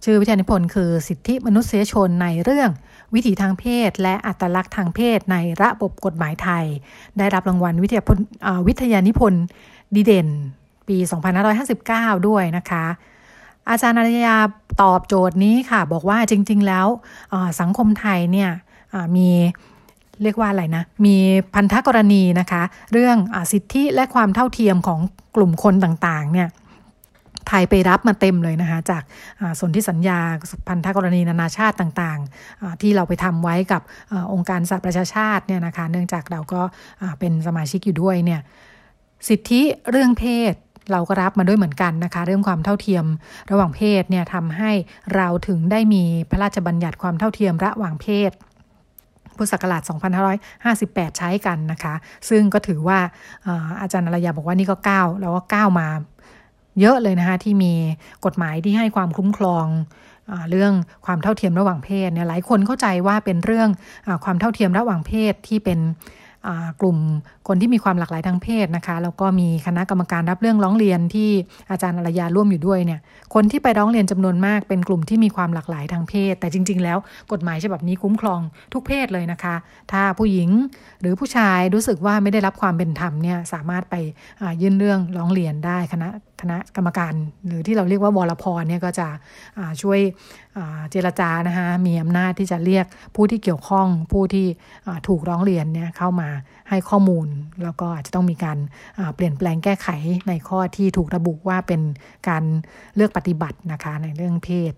[0.04, 2.70] ชื่อวิทยานิพนธ์คือสิทธิมนุษยชนในเรื่อง
[3.14, 6.66] วิถีทางเพศ และอัตลักษณ์ทางเพศในระบบกฎหมายไทย
[7.18, 8.04] ได้รับรางวัลวิทยา
[8.68, 9.44] วิทยานิพนธ์
[9.96, 10.28] ดีเด่น
[10.88, 10.98] ปี
[11.64, 12.86] 2559 ด้วยนะคะ
[13.70, 14.38] อาจารย์อารยา
[14.82, 16.88] ตอบโจทย์นี้ค่ะ บอกว่าจริง ๆ แล้ว
[17.62, 18.50] สังคมไทยเนี่ย
[19.16, 19.30] มี
[20.24, 21.16] เรียกว่าอะไรนะ มี
[21.56, 25.00] พันธกรณีนะคะ เรื่องอสิทธิและความเท่าเทียมของ
[25.36, 26.50] กลุ่มคนต่างๆ เนี่ย
[27.48, 29.04] ไทยไปรับมาเต็มเลยนะคะจาก
[29.60, 30.20] สนธิสัญญา
[30.68, 33.82] พันธกรณีนานาชาติต่างๆ ที่เราไปทำไว้กับ
[34.12, 36.62] อองค์การสหประชาชาติเนี่ยนะคะเนื่องจากเราก็
[37.20, 38.42] เป็นสมาชิกอยู่ด้วยเนี่ย
[39.28, 40.54] สิทธิเรื่องเพศ
[40.92, 43.06] เราก็รับมาด้วยเหมือนกันนะคะ เรื่องความเท่าเทียม
[43.52, 44.72] ระหว่างเพศเนี่ยทำให้
[45.16, 48.32] เราถึงได้มีพระราชบัญญัติความเท่าเทียมระหว่างเพศ
[49.38, 49.82] พุทธศักราช
[50.52, 51.94] 2558 ใช้กันนะคะ
[52.30, 53.00] ซึ่งก็ถือว่า
[53.82, 55.88] อาจารย์อรยาบอกว่านี่ก็ก้าวแล้วก็ก้าวมา
[56.80, 57.74] เยอะเลยนะคะที่มี
[58.26, 59.66] กฎหมายที่ให้ความคุ้มครอง
[60.50, 60.74] เรื่อง
[61.06, 63.70] ความเท่าเทียมระหว่างเพศเนี่ยหลายคนเข้าใจว่าเป็นเรื่อง
[64.08, 65.80] อความเท่าเทียมระหว่างเพศที่เป็น
[66.82, 66.98] กลุ่ม
[67.48, 71.30] คนที่มีความหลากหลายทางเพศนะคะ แล้วก็มีคณะกรรมการรับเรื่องร้องเรียนที่
[71.72, 73.00] อาจารย์อรยาร่วมอยู่ด้วยเนี่ย
[73.34, 76.98] คนที่ไปร้องเรียนจำนวนมากเป็นกลุ่มที่มีความหลากหลายทางเพศ แต่จริง ๆ แล้ว
[77.32, 78.42] กฎหมายฉบับนี้คุ้มครอง
[78.74, 79.56] ทุกเพศเลยนะคะ
[79.92, 80.50] ถ้าผู้หญิง
[81.02, 83.96] หรือผู้ชายรู้สึกว่าไม่ได้รับความเป็นธรรมเนี่ยสามารถไป
[84.62, 86.10] ยื่นเรื่องร้องเรียนได้คณะ
[86.42, 87.14] คณะกรรมการ
[87.48, 89.08] หรือที่เราเรียกว่าวรพรเนี่ยก็จะ
[89.82, 90.00] ช่วย
[90.92, 94.48] เจรจานะคะมีอำนาจที่จะเรียกผู้ที่เกี่ยวข้องผู้ที่
[95.08, 96.30] ถูกร้องเรียนเนี่ยเข้ามา
[96.70, 97.28] ให้ข้อมูล
[97.64, 98.58] แล้วก็อาจจะต้องมีการ
[99.16, 99.88] เปลี่ยนแปลงแก้ไข
[100.28, 101.82] ในข้อที่ถูกระบุว่าเป็น
[102.30, 102.44] การ
[102.96, 104.74] เลือกปฏิบัตินะคะในเรื่องเพศ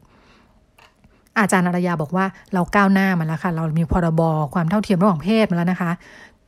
[1.39, 4.21] อาจารย์อารยาบอกว่าเราก้าวหน้ามาแล้วค่ะ เรามีพรบ
[4.53, 5.91] ความเท่าเทียมระหว่างเพศมาแล้วนะคะ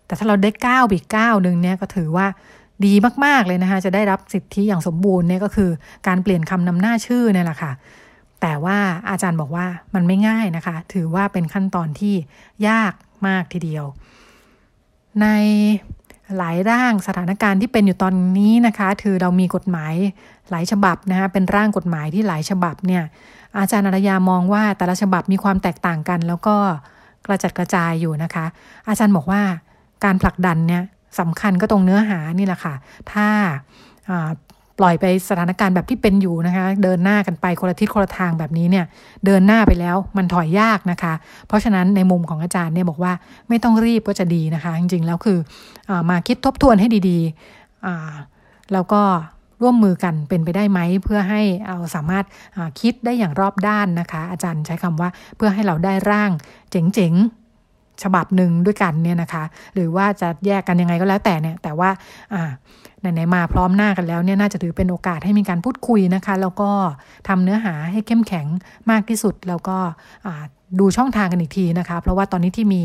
[0.06, 2.28] แต่ถ้าเราได้ก้าวอีกก้าวหนึ่งเนี่ยก็ถือว่า
[2.86, 2.93] ดี
[3.26, 5.69] มาก ๆ เลยนะคะ จะได้รับสิทธิอย่างสมบูรณ์เนี่ยก็คือ
[6.08, 7.71] การเปลี่ยนคำนำหน้าชื่อเนี่ยแหละค่ะ
[8.41, 8.78] แต่ว่า
[9.10, 12.15] อาจารย์บอกว่ามันไม่ง่ายนะคะ ถือว่าเป็นขั้นตอนที่
[12.67, 12.93] ยาก
[13.28, 13.86] มากทีเดียว
[15.22, 15.28] ใน
[16.38, 19.94] หลายร่างสถานการณ์ที่เป็นอยู่ตอนนี้นะคะคือเรามีกฎหมาย
[20.50, 23.04] หลายฉบับนะคะเป็นร่างกฎหมายที่หลายฉบับเนี่ย
[23.60, 26.56] อาจารย์นรยามองว่าแต่ละฉบับมีความแตกต่างกัน แล้วก็
[27.26, 28.46] กระจัดกระจายอยู่นะคะ
[28.88, 29.42] อาจารย์บอกว่า
[30.04, 30.84] การผลักดันเนี่ย
[31.20, 32.76] สำคัญก็ตรงเนื้อหานี่แหละค่ะ
[33.12, 33.28] ถ้า
[34.80, 38.86] ปล่อยไปสถานการณ์แบบที่เป็นอยู่นะคะ เดินหน้ากันไปคนละทิศคนละทางแบบนี้เนี่ย
[39.26, 41.13] เดินหน้าไปแล้วมันถอยยากนะคะ
[41.48, 43.13] เพราะฉะนั้นในมุมของอาจารย์เนี่ยบอกว่า
[43.50, 45.40] ไม่ต้องรีบก็จะดีนะคะ จริงๆแล้วคือ
[45.90, 49.02] อมาคิดทบทวนให้ดีๆแล้วก็
[49.62, 52.26] ร่วมมือกันเป็นไปได้ไหม เพื่อให้เราสามารถ
[52.82, 56.32] คิดได้อย่างรอบด้านนะคะ อาจารย์ใช้คำว่าเพื่อให้เราได้ร่าง
[56.72, 61.90] เจ๋งๆฉบับหนึ่งด้วยกันเนี่ยนะคะ หรือว่าจะแยกกันยังไงก็แล้วแต่เนี่ยแต่ว่า
[63.00, 66.70] ไหนๆมาพร้อมหน้ากันแล้วเนี่ยน่าจะถือเป็นโอกาสให้มีการพูดคุยนะคะ แล้วก็
[67.28, 68.48] ทำเนื้อหาให้เข้มแข็ง
[68.92, 69.78] มากที่สุดแล้วก็
[70.80, 72.84] ดูช่องทางกันอีกทีนะคะ เพราะว่าตอนนี้ที่มี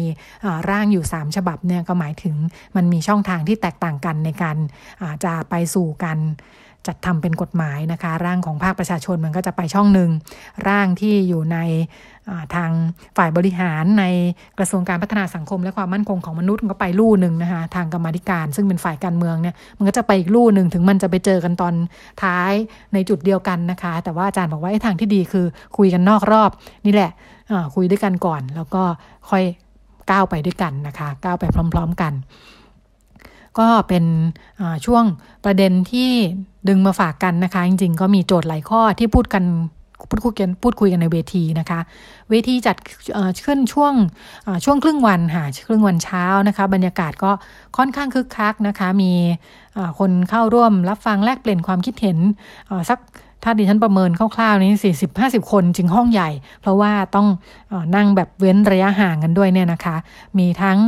[0.71, 2.37] ร่างอยู่ 3 ฉบับเนี่ยก็หมายถึง
[2.77, 4.57] มันมีช่องทางที่แตกต่างกันในการ
[5.25, 6.19] จะไปสู่กัน
[6.87, 10.11] จัดทำเป็นกฎหมายนะคะ ร่างของภาคประชาชนมันก็จะไปช่องหนึ่ง
[10.69, 11.59] ร่างที่อยู่ใน
[12.55, 12.71] ทาง
[13.17, 14.05] ฝ่ายบริหารใน
[14.59, 21.75] กระทรวงการพัฒนาสังคม และความมั่นคงของมนุษย์มันก็ไปลู่หนึ่งนะคะทางกรรมธิการ ซึ่งเป็นฝ่ายการเมืองเนี่ยมันก็จะไปอีกลู่หนึ่งถึงมันจะไปเจอกันตอน
[22.23, 22.53] ท้าย
[22.95, 26.51] ในจุดเดียวกันนะคะ แต่ว่าอาจารย์บอกว่าไอ้ทางที่ดีคือคุยกันนอกรอบ
[26.87, 27.11] นี่แหละ
[27.75, 28.83] คุยด้วยกันก่อน แล้วก็
[29.31, 29.45] ค่อย
[30.11, 32.13] ก้าวไปด้วยกันนะคะก้าวไปพร้อม ๆกัน
[33.59, 34.05] ก็เป็น
[34.87, 35.05] ช่วง
[35.45, 36.11] ประเด็นที่
[36.69, 39.45] ดึงมาฝากกันนะคะ จริง ๆ ก็มีโจทย์หลายข้อที่พูดกัน
[40.09, 41.81] พูดคุยกันพูดคุยกันในเวทีนะคะ
[42.31, 42.77] เวทีจัด
[43.47, 43.95] ขึ้นช่วง
[44.65, 47.31] ช่วงครึ่งวันค่ะครึ่งวันเช้านะคะ บรรยากาศก็
[47.77, 49.13] ค่อนข้างคึกคักนะคะ มี
[49.99, 52.19] คนเข้าร่วมรับฟังแลกเปลี่ยนความคิดเห็น
[52.91, 52.99] สัก
[53.43, 56.31] ถ้าดิฉันประเมินคร่าวๆนี้สี่สิบห้าสิบคนจริงห้องใหญ่
[56.61, 57.27] เพราะว่าต้อง
[57.73, 59.97] อนั่งแบบเว้นระยะห่างกันด้วยเนี่ยนะคะ
[60.39, 60.79] มีทั้ง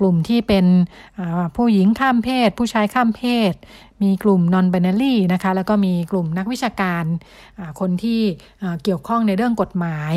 [0.00, 0.66] กลุ่มที่เป็น
[1.56, 3.22] ผู้หญิงข้ามเพศ ผู้ชายข้ามเพ
[3.52, 3.54] ศ
[4.02, 7.04] มีกลุ่ม non binary นะคะ แล้วก็มีกลุ่มนักวิชาการ
[7.80, 8.20] คนที่
[8.82, 10.14] เกี่ยวข้องในเรื่องกฎหมาย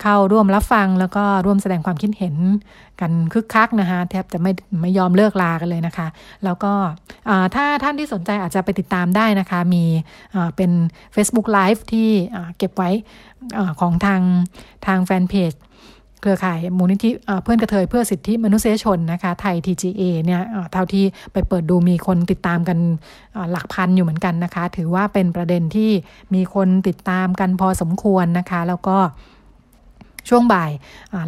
[0.00, 2.34] เข้าร่วมรับฟังแล้วก็ร่วมแสดงความคิดเห็น
[3.00, 6.06] กันคึกคักนะคะแทบจะไม่ไม่ยอมเลิกลากันเลยนะคะ
[6.44, 6.72] แล้วก็
[7.54, 9.84] ถ้าท่านที่สนใจอาจจะไปติดตามได้นะคะ มี
[10.56, 10.70] เป็น
[11.14, 12.08] Facebook Live ที่
[12.58, 12.90] เก็บไว้
[13.80, 14.20] ของทาง
[14.86, 15.52] ทางแฟนเพจ
[16.20, 17.10] เครือข่ายมูลนิธิ
[17.42, 20.40] เพื่อนกระเทยเพื่อสิทธิมนุษยชนนะคะไทย TGA เนี่ย
[20.72, 22.78] เท่าที่ไปเปิดดูมีคนติดตามกัน
[23.50, 25.90] หลักพันอยู่เหมือนกันนะคะ ถือว่าเป็นประเด็นที่
[26.34, 28.98] มีคนติดตามกันพอสมควรนะคะ แล้วก็
[30.28, 30.70] ช่วงบ่าย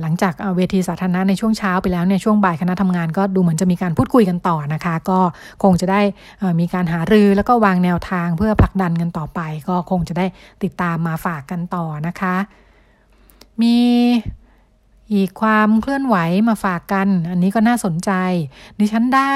[0.02, 5.20] หลังจากเวทีสาธารณะในช่วงเช้าไปแล้วเนี่ยช่วงบ่ายคณะทำงานก็ดูเหมือนจะมีการพูดคุยกันต่อนะคะ ก็
[5.62, 6.00] คงจะได้
[6.60, 10.26] มีการหารือแล้วก็วางแนวทางเพื่อผลักดันกันต่อไป ก็คงจะได้
[10.62, 12.36] ติดตามมาฝากกันต่อนะคะ
[13.62, 13.78] มี
[15.14, 16.16] อีกความเคลื่อนไหว
[16.48, 18.10] มาฝากกัน อันนี้ก็น่าสนใจ
[18.78, 19.34] ดิฉันได้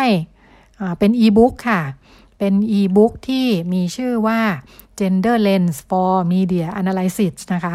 [0.99, 1.83] เป็นอีบุ๊กค่ะ
[2.39, 4.41] เป็นอีบุ๊กที่มีชื่อว่า
[4.99, 7.75] Gender Lens for Media Analysis นะคะ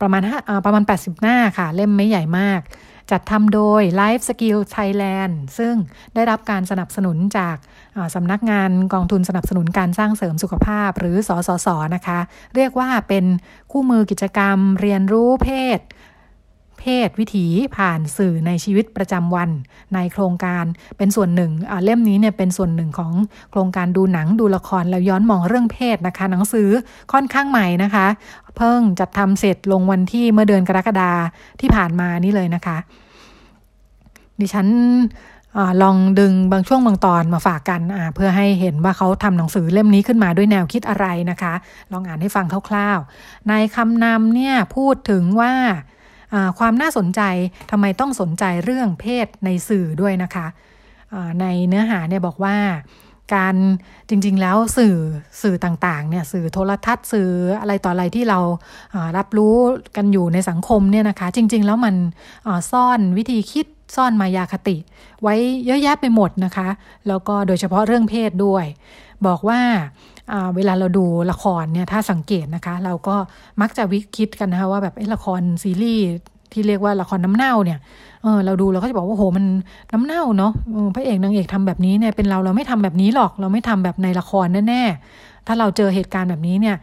[0.00, 0.22] ประมาณ
[0.64, 2.62] ประมาณ 80 หน้าค่ะ เล่มไม่ใหญ่มาก
[3.10, 5.74] จัดทำโดย Life Skill Thailand ซึ่ง
[6.14, 7.56] ได้รับการสนับสนุนจาก
[8.14, 12.18] สำนักงานกองทุนสนับสนุนการสร้างเสริมสุขภาพหรือสสสนะคะ
[12.54, 13.24] เรียกว่าเป็น
[13.70, 15.78] คู่มือกิจกรรม เรียนรู้เพศ
[16.84, 19.50] เพศวิถีผ่านสื่อในชีวิตประจำวัน
[19.94, 20.64] ในโครงการ
[20.96, 21.50] เป็นส่วนหนึ่ง
[21.84, 23.12] เล่มนี้เนี่ยเป็นส่วนหนึ่งของ
[23.50, 26.68] โครงการดูหนังดูละครแล้วย้อนมองเรื่องเพศนะคะ หนังสือ
[27.12, 28.06] ค่อนข้างใหม่นะคะ
[28.56, 31.12] เพิ่งจัดทำเสร็จลงวันที่เมื่อเดือนกรกฎา
[31.60, 32.76] ที่ผ่านมานี่เลยนะคะ
[34.40, 34.66] ดิฉัน
[35.58, 37.80] อลองดึงบางช่วงบางตอนมาฝากกัน
[38.14, 41.54] เพื่อให้เห็นว่าเขาทำหนังสือเล่มนี้ขึ้นมาด้วยแนวคิดอะไรนะคะ
[41.92, 45.52] ลองอ่านให้ฟังคร่าวๆ ในคำนำเนี่ยพูดถึงว่า
[46.58, 47.20] ความน่าสนใจ
[47.70, 50.46] ทำไมต้องสนใจเรื่องเพศในสื่อด้วยนะคะ
[51.40, 52.56] ในเนื้อหาเนี่ยบอกว่า
[53.34, 53.56] การ
[54.08, 54.96] จริงๆแล้วสื่อ
[55.42, 58.38] สื่อต่างๆเนี่ยสื่อโทรทัศน์สื่ออะไรต่ออะไรที่เรา
[59.16, 59.56] รับรู้
[59.96, 61.94] กันอยู่ในสังคมเนี่ยนะคะ จริง ๆ แล้วมัน
[62.70, 63.66] ซ่อนวิธีคิด
[63.96, 64.76] ซ่อนมายาคติ
[65.22, 65.34] ไว้
[65.66, 66.68] เยอะแยะไปหมดนะคะ
[67.08, 68.64] แล้วก็โดยเฉพาะเรื่องเพศด้วย
[69.28, 69.60] บอกว่า
[70.56, 73.16] เวลาเราดูละครเนี่ยถ้าสังเกตนะคะ เราก็
[73.60, 76.04] มักจะวิคิดกันนะคะว่าแบบละครซีรีส์
[76.52, 77.78] ที่เรียกว่าละครน้ำเน่าเนี่ย
[78.22, 79.44] เออเราดูเราก็จะบอกว่าโหมัน
[79.92, 80.52] น้ำเน่าเนาะ
[80.94, 86.76] พระเอกนางเอกทำแบบนี้เนี่ยเป็นเราเราไม่ทำแบบนี้หรอก เราไม่ทำแบบในละครแน่ๆถ้าเราเจอเหตุการณ์แบบนี้เนี่ย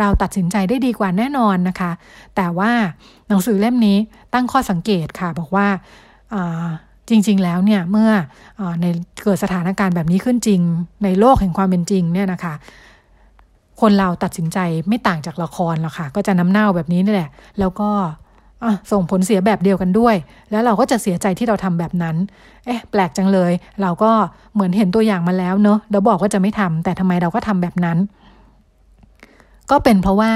[0.00, 1.92] เราตัดสินใจได้ดีกว่าแน่นอนนะคะ
[2.36, 2.70] แต่ว่า
[3.28, 3.98] หนังสือเล่มนี้
[4.34, 5.66] ตั้งข้อสังเกตค่ะ บอกว่า
[7.08, 8.10] จริง ๆ แล้วเนี่ยเมื่อ
[8.60, 8.84] อใน
[9.22, 10.60] เกิดสถานการณ์แบบนี้ขึ้นจริง
[11.04, 12.54] ในโลกแห่งความเป็นจริงเนี่ยนะคะ
[13.80, 17.90] คนเราตัดสินใจไม่ต่างจากละครหรอกค่ะ ก็จะน้ำเน่าแบบนี้นี่แหละ แล้วก็
[18.92, 20.16] ส่งผลเสียแบบเดียวกันด้วย
[20.50, 22.16] แล้วเราก็จะเสียใจที่เราทำแบบนั้น
[22.64, 23.52] เอ๊ะ แปลกจังเลย
[23.82, 24.10] เราก็
[24.54, 27.98] เหมือนเห็นตัวอย่างมาแล้วเนอะเราบอกว่าจะไม่ทำแต่ทำไมเราก็ทำแบบนั้น
[29.70, 30.32] ก็เป็นเพราะว่า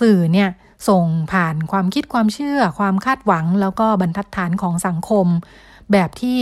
[0.00, 0.48] สื่อเนี่ย
[0.88, 5.26] ส่งผ่านความคิดความเชื่อ ความคาดหวัง แล้วก็บรรทัดฐานของสังคม
[5.92, 6.38] แบบที่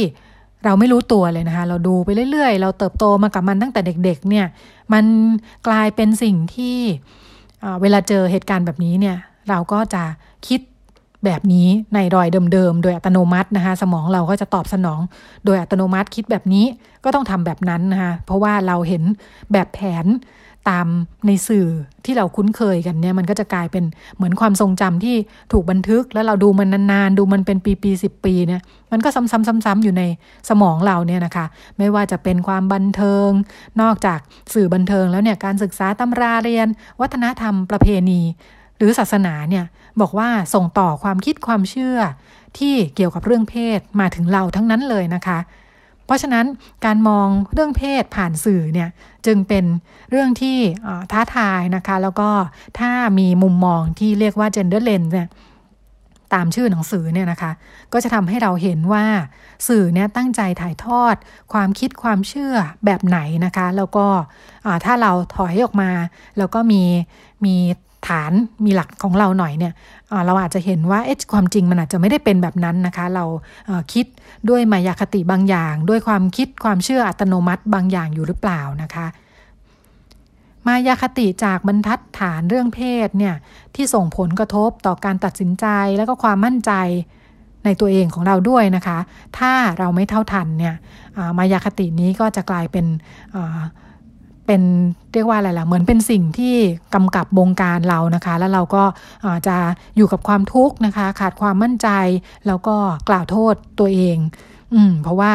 [0.64, 4.46] เราไม่รู้ตัวเลยนะคะ เราดูไปเรื่อย ๆ เราเติบโตมากับมันตั้งแต่เด็ก ๆ เนี่ย
[4.92, 5.04] มัน
[5.66, 6.76] กลายเป็นสิ่งที่
[7.80, 9.16] เวลาเจอเหตุการณ์แบบนี้เนี่ย
[9.48, 10.04] เราก็จะ
[10.48, 10.60] คิด
[11.24, 15.00] แบบนี้ในรอยเดิมๆ โดยอัตโนมัตินะคะ สมองเราก็จะตอบสนอง
[15.44, 16.66] โดยอัตโนมัติคิดแบบนี้
[17.04, 19.02] ก็ต้องทำแบบนั้นนะคะ เพราะว่าเราเห็น
[19.52, 20.06] แบบแผน
[20.70, 20.86] ตาม
[21.26, 21.66] ในสื่อ
[22.04, 23.84] ที่เราคุ้นเคยกันเนี่ยมันก็จะกลายเป็น
[24.16, 25.16] เหมือนความทรงจำที่
[25.52, 28.60] ถูกบันทึก แล้วเราดูมันนานๆ ดูมันเป็นปีๆสิบปีเนี่ย
[28.92, 30.02] มันก็ซ้ำๆๆอยู่ใน
[30.48, 31.46] สมองเราเนี่ยนะคะ
[31.78, 33.30] ไม่ว่าจะเป็นความบันเทิง
[33.80, 34.20] นอกจาก
[34.54, 36.68] สื่อบันเทิงแล้วเนี่ยการศึกษาตำราเรียน
[37.00, 38.20] วัฒนธรรมประเพณี
[38.78, 39.64] หรือศาสนาเนี่ย
[40.00, 41.98] บอกว่าส่งต่อความคิดความเชื่อ
[42.58, 45.38] ที่เกี่ยวกับเรื่องเพศมาถึงเราทั้งนั้นเลยนะคะ
[46.12, 46.46] ราะฉะนั้น
[46.84, 48.88] การมองเรื่องเพศผ่านสื่อเนี่ย
[49.26, 49.64] จึงเป็น
[50.10, 50.58] เรื่องที่
[51.12, 52.30] ท้าทายนะคะ แล้วก็
[52.78, 55.28] ถ้ามีมุมมองที่เรียกว่า gender lens เนี่ย
[56.34, 57.52] ตามชื่อหนังสือเนี่ยนะคะ
[57.92, 59.04] ก็จะทำให้เราเห็นว่า
[59.68, 61.14] สื่อเนี่ยตั้งใจถ่ายทอด
[61.52, 62.54] ความคิดความเชื่อ
[62.84, 64.06] แบบไหนนะคะ แล้วก็
[64.84, 65.90] ถ้าเราถอยออกมา
[66.38, 66.82] แล้วก็มี
[67.44, 67.56] มี
[68.08, 68.32] ฐาน
[68.64, 69.72] มีหลักของเราหน่อยเนี่ย
[70.26, 73.24] เราอาจจะเห็นว่าเอ๊ะความจริงมันอาจจะไม่ได้เป็นแบบนั้นนะคะ เรา
[73.92, 74.06] คิด
[74.48, 79.06] ด้วยมายาคติบางอย่าง ด้วยความคิดความเชื่ออัตโนมัติบางอย่างอยู่หรือเปล่านะคะ
[80.66, 83.34] มายาคติจากบรรทัดฐานเรื่องเพศเนี่ย
[83.74, 86.72] ที่ส่งผลกระทบต่อการตัดสินใจแล้วก็ความมั่นใจ
[87.64, 88.98] ในตัวเองของเราด้วยนะคะ
[89.38, 90.74] ถ้าเราไม่เท่าทันเนี่ย
[91.38, 92.86] มายาคตินี้ก็จะกลายเป็น
[94.46, 94.62] เป็น
[95.12, 96.54] เรียกว่าอะไรล่ะเหมือนเป็นสิ่งที่
[96.94, 98.84] กำกับบงการเรานะคะ แล้วเราก็
[99.48, 99.56] จะ
[99.96, 101.88] อยู่กับความทุกข์นะคะ ขาดความมั่นใจ
[102.46, 102.76] แล้วก็
[103.08, 104.16] กล่าวโทษตัวเอง
[104.74, 105.32] ออืมเพราะว่า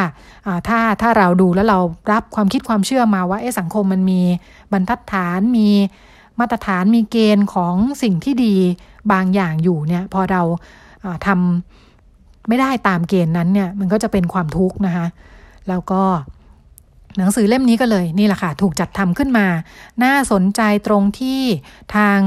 [0.67, 1.79] ถ้าถ้าเราดูแล้วเรา
[2.11, 4.21] รับความคิดความเชื่อมาว่าเอสังคมมันมี
[4.71, 5.69] บรรทัดฐานมี
[6.39, 8.55] มาตรฐานมีเกณฑ์ของสิ่งที่ดี
[9.11, 10.41] บางอย่างอยู่เนี่ย พอเรา
[11.25, 15.07] ทำไม่ได้ตามเกณฑ์นั้นเนี่ย มันก็จะเป็นความทุกข์นะคะ
[15.69, 16.01] แล้วก็
[17.17, 19.47] หนังสือเล่มนี้ก็เลยนี่แหละค่ะ ถูกจัดทำขึ้นมา
[20.03, 21.41] น่าสนใจตรงที่
[21.95, 22.19] ทาง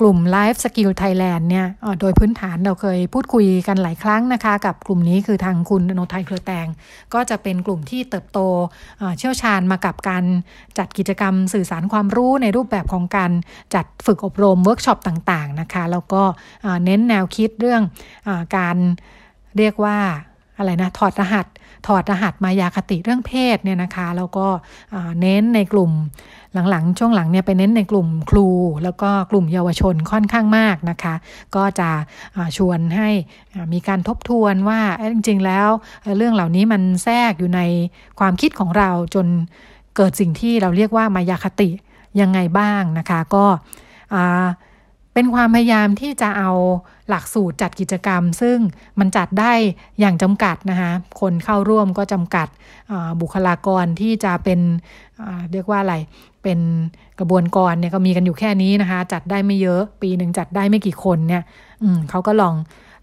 [0.00, 1.66] กลุ่ม Life Skill Thailand เนี่ย
[2.00, 6.66] โดยพื้นฐานเราเคยพูดคุยกันหลายครั้งนะคะ กับกลุ่มนี้คือทางคุณโนไทยเครือแตง
[7.14, 8.38] ก็จะเป็นกลุ่มที่เติบโต
[9.18, 10.24] เชี่ยวชาญมากับการ
[10.78, 13.32] จัดกิจกรรมสื่อสารความรู้ในรูปแบบของการ
[13.74, 16.22] จัดฝึกอบรมเวิร์กช็อปต่างๆนะคะ แล้วก็
[16.84, 17.82] เน้นแนวคิดเรื่อง
[18.26, 18.76] อการ
[19.58, 19.98] เรียกว่า
[20.58, 21.46] อะไรนะถอดรหัส
[21.86, 24.46] ถอดรหัสมายาคติเรื่องเพศเนี่ยนะคะ แล้วก็
[25.20, 25.90] เน้นในกลุ่ม
[26.70, 28.48] หลังๆ ช่วงหลังเนี่ยไปเน้นในกลุ่มครู
[28.84, 31.14] แล้วก็กลุ่มเยาวชนค่อนข้างมากนะคะ
[31.56, 31.90] ก็จะ
[32.56, 33.08] ชวนให้
[33.72, 34.80] มีการทบทวนว่า
[35.12, 35.68] จริงๆแล้ว
[36.16, 37.60] เรื่องเหล่านี้มันแทรกอยู่ใน
[38.18, 39.26] ความคิดของเราจน
[39.96, 41.70] เกิดสิ่งที่เราเรียกว่ามายาคติ
[42.20, 43.44] ยังไงบ้างนะคะ ก็
[45.14, 46.50] เป็นความพยายามที่จะเอา
[47.08, 48.58] หลักสูตรจัดกิจกรรม ซึ่ง
[48.98, 49.52] มันจัดได้
[50.00, 50.90] อย่างจำกัดนะคะ
[51.20, 52.48] คนเข้าร่วมก็จำกัด
[53.20, 54.60] บุคลากรที่จะเป็น
[55.52, 55.94] เรียกว่าอะไร
[56.42, 56.58] เป็น
[57.18, 61.42] กระบวนกรเนี่ยก็มีกันอยู่แค่นี้นะคะ จัดได้ไม่เยอะปีหนึ่งจัดได้ไม่กี่คนเนี่ย
[62.10, 62.54] เขาก็ลอง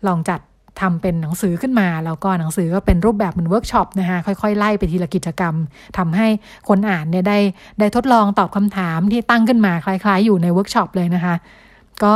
[0.08, 0.41] ลองจัด
[0.82, 5.55] ทำเป็นหนังสือขึ้นมา แล้วก็หนังสือก็เป็นรูปแบบเหมือนเวิร์กช็อปนะคะค่อยๆ ไล่ไปทีละกิจกรรม
[5.97, 6.28] ทำให้
[6.68, 7.38] คนอ่านเนี่ยได้
[7.80, 11.36] ได้ทดลองตอบคำถามที่ตั้งขึ้นมาคล้าย ๆ อยู่ในเวิร์กช็อปเลยนะคะ
[12.04, 12.14] ก็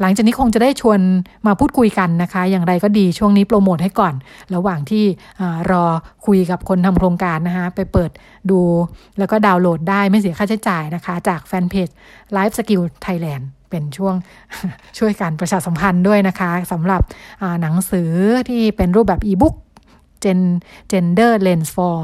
[0.00, 1.00] หลังจากนี้คงจะได้ชวน
[1.46, 4.14] มาพูดคุยกันนะคะ อย่างไรก็ดีช่วงนี้โปรโมทให้ก่อน
[4.54, 5.04] ระหว่างที่
[5.70, 5.84] รอ
[6.26, 8.10] คุยกับคนทำโครงการนะคะ ไปเปิด
[8.50, 8.60] ดู
[9.18, 11.88] แล้วก็ดาวน์โหลดได้ไม่เสียค่าใช้จ่ายนะคะ จากแฟนเพจ
[12.36, 14.14] Life Skill Thailand เป็นช่วง
[14.98, 17.02] ช่วยการประชาสัมพันธ์ด้วยนะคะสำหรับ
[17.60, 18.10] หนังสือ
[18.48, 19.54] ที่เป็นรูปแบบอีบุ๊ก
[20.92, 21.96] Gender Lens for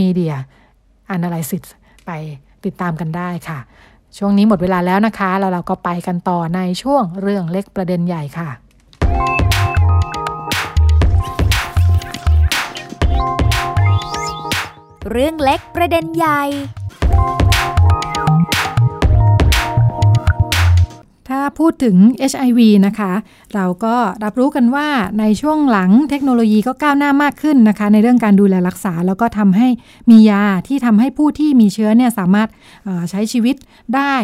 [0.00, 0.34] Media
[1.16, 1.64] Analysis
[2.06, 2.10] ไป
[2.64, 3.58] ติดตามกันได้ค่ะ
[4.16, 8.48] ช่วงนี้หมดเวลาแล้วนะคะ แล้วเราก็ไปกันต่อในช่วงเรื่องเล็กประเด็นใหญ่ค่ะ
[15.10, 16.42] เรื่องเล็กประเด็นใหญ่
[21.28, 21.96] ถ้าพูดถึง
[22.30, 23.12] HIV นะคะ
[23.54, 29.68] เราก็รับรู้กันว่าในช่วงหลังเทคโนโลยีก็ก้าวหน้ามากขึ้นนะคะ ในเรื่องการดูแลรักษา แล้วก็ทำให้
[30.10, 32.48] มียาที่ทำให้ผู้ที่มีเชื้อเนี่ยสามารถ
[33.10, 33.56] ใช้ชีวิต
[33.94, 34.14] ได้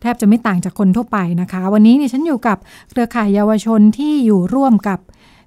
[0.00, 2.58] แทบจะไม่ต่างจากคนทั่วไปนะคะ วันนี้นี่ฉันอยู่กับ
[2.90, 4.98] เครือข่ายเยาวชนที่อยู่ร่วมกับ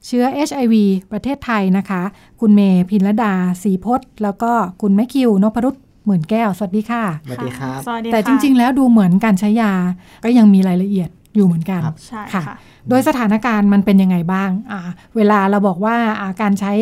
[0.06, 0.74] เชื้อ HIV
[1.12, 2.02] ประเทศไทยนะคะ
[2.40, 3.34] คุณเมพินลดา
[3.64, 4.52] สีพศแล้วก็
[4.82, 5.76] คุณแมคิวนพรุษ
[6.08, 7.80] หมื่นแก้ว สวัสดีค่ะ สวัสดีครับ
[8.14, 9.74] แต่จริง ๆ แล้วดูเหมือนการใช้ยา
[10.24, 12.44] ก็ยังมีรายละเอียดอยู่เหมือนกันใช่ค่ะ
[12.90, 14.80] โดยสถานการณ์มันเป็นยังไงบ้างอ่า
[15.16, 16.74] เวลาเราบอกว่าาการใช้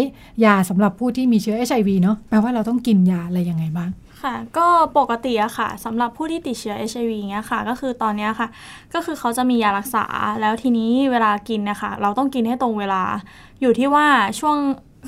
[0.46, 3.90] ยาสำหรับผู้ที่มีเชื้อ HIV เนาะแปลว่าเราต้องกินยาอะไรยังไงบ้าง
[4.24, 4.68] ค่ะ ก็
[4.98, 8.48] ปกติอะค่ะสำหรับผู้ที่ติดเชื้อ HIV เงี้ยค่ะ ก็คือตอนนี้ค่ะ
[8.94, 10.06] ก็คือเขาจะมียารักษา
[10.42, 13.04] แล้วทีนี้เวลากินนะคะเราต้องกินให้ตรงเวลา
[13.62, 14.06] อยู่ที่ว่า
[14.40, 14.58] ช่วง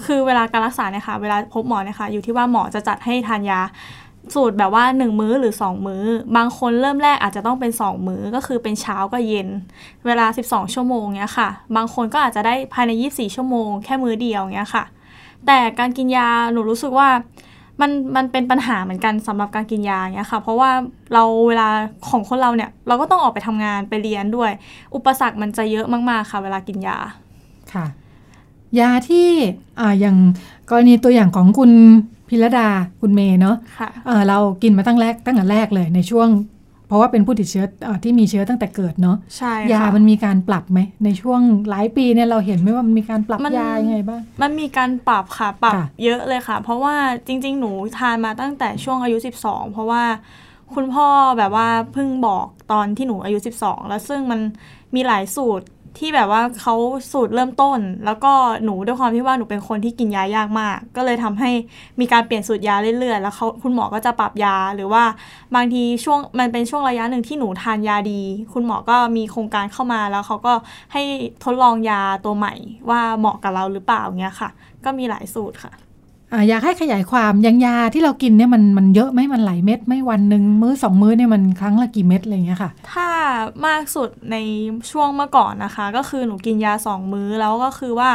[0.06, 3.60] คือเวลาการรักษาเนี่ยค่ะ เวลาพบหมอเนี่ยค่ะ อยู่ที่ว่าหมอจะจัดให้ทานยา
[4.36, 6.04] สูตรแบบว่า 1 มื้อหรือ 2 มื้อ
[6.36, 9.48] บางคนเริ่มแรกอาจจะต้องเป็น 2 มื้อก็คือเป็นเช้ากับเย็น
[10.06, 14.84] เวลา 12 ชั่วโมงเนี้ยค่ะ บางคนก็อาจจะได้ภายใน 24 ชั่วโมงแค่มื้อเดียวเนี้ยค่ะ
[15.46, 17.10] แต่การกินยาหนูรู้สึกว่า
[17.82, 20.72] มันมันเป็นปัญหาเหมือนกันสำหรับการกินยาเนี้ยค่ะ เพราะว่า
[21.14, 21.68] เราเวลา
[22.10, 24.52] ของคนเราเนี่ยเราก็ต้องออกไปทำงานไปเรียนด้วย
[24.96, 26.98] อุปสรรคมันจะเยอะมากๆค่ะ เวลากินยา
[27.74, 27.86] ค่ะ
[28.80, 29.30] ยาที่
[29.80, 30.18] อ่าอย่าง
[30.70, 31.72] กรณีตัวอย่างของคุณ
[32.30, 32.68] พิรดา
[33.02, 33.90] คุณเมย์เนาะะ
[34.28, 36.30] เรากินมาตั้งแรกตั้งแต่แรกเลยในช่วง
[36.88, 46.96] เพราะว่าเป็นผู้ติดเชื้ออที่มีเชื้อตั้งแต่เกิดเนาะใช่ยามันมีการปรับไหมในช่วงหลายปีเนี่ยเราเห็นไหมว่ามันมีการปรับยายังไงบ้างมันมีการปรับค่ะปรับเยอะเลยค่ะ เพราะว่า
[47.28, 50.04] จริง ๆ หนูทานมาตั้งแต่ช่วงอายุ 12 เพราะว่า
[50.76, 51.08] คุณพ่อ
[51.38, 54.40] แบบว่าเพิ่งบอกตอนที่หนูอายุ 12 แล้วซึ่งมัน
[54.96, 55.66] มีหลายสูตร
[55.98, 56.76] ที่แบบว่าเขา
[57.12, 58.34] สูตรเริ่มต้น แล้วก็
[58.64, 61.52] หนูด้วยความที่ว่าหนูเป็นคนที่กินยายากมาก ก็เลยทำให้
[62.00, 65.04] มีการเปลี่ยนสูตรยาเรื่อยๆ แล้วเขาคุณหมอก็จะปรับยาหรือว่า
[65.56, 68.22] บางทีช่วงมันเป็นช่วงระยะหนึ่งที่หนูทานยาดี
[68.54, 70.54] คุณหมอก็มีโครงการเข้ามาแล้วเขาก็
[70.94, 71.04] ให้
[71.44, 72.54] ทดลองยาตัวใหม่
[72.90, 74.50] ว่าเหมาะกับเราหรือเปล่าเงี้ยค่ะ
[74.86, 75.87] ก็มีหลายสูตรค่ะ
[76.50, 83.10] อยากให้ขยายความยังยาที่เรากินเนี่ยมันมันเยอะไหมมันหลายเม็ดไม่วันหนึ่งมื้อสองมื้อเนี่ยมันครั้งละกี่เม็ดอะไรเงี้ยค่ะ ถ้า
[83.66, 84.36] มากสุดใน
[84.92, 88.12] ช่วงเมื่อก่อนนะคะ ก็คือหนูกินยาสองมื้อแล้วก็คือว่า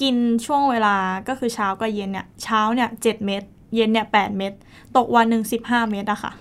[0.00, 0.14] กิน
[0.46, 0.96] ช่วงเวลา
[1.28, 3.42] ก็คือเช้ากับเย็นเนี่ยเช้าเนี่ยเจ็ดเม็ด
[3.74, 4.52] เย็นเนี่ยแปดเม็ด
[4.96, 6.32] ตกวันหนึ่งสิบห้าเม็ดอะค่ะ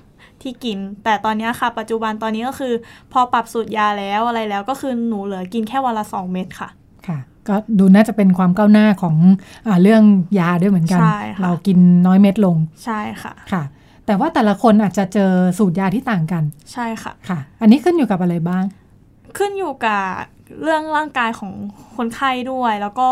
[0.41, 2.73] ที่กิน แต่ตอนนี้ค่ะ ปัจจุบันตอนนี้ก็คือ
[3.11, 6.69] พอปรับสูตรยาแล้วอะไรแล้วก็คือหนูเหลือกินแค่วันละสองเม็ดค่ะ
[7.07, 9.15] ค่ะ ก็ดูน่าจะเป็นความก้าวหน้าของ
[9.67, 10.03] อเรื่อง
[10.39, 13.63] ยาด้วยเหมือนกันใช่ค่ะเรากินน้อยเม็ดลง ใช่ค่ะค่ะ
[14.05, 18.63] แต่ว่าแต่ละคนอาจจะเจอสูตรยาที่ต่างกัน ใช่ค่ะค่ะ อันนี้ขึ้นอยู่กับอะไรบ้าง
[19.37, 20.03] ขึ้นอยู่กับ
[20.61, 21.53] เรื่องร่างกายของ
[21.97, 23.09] คนไข้ด้วย แล้วก็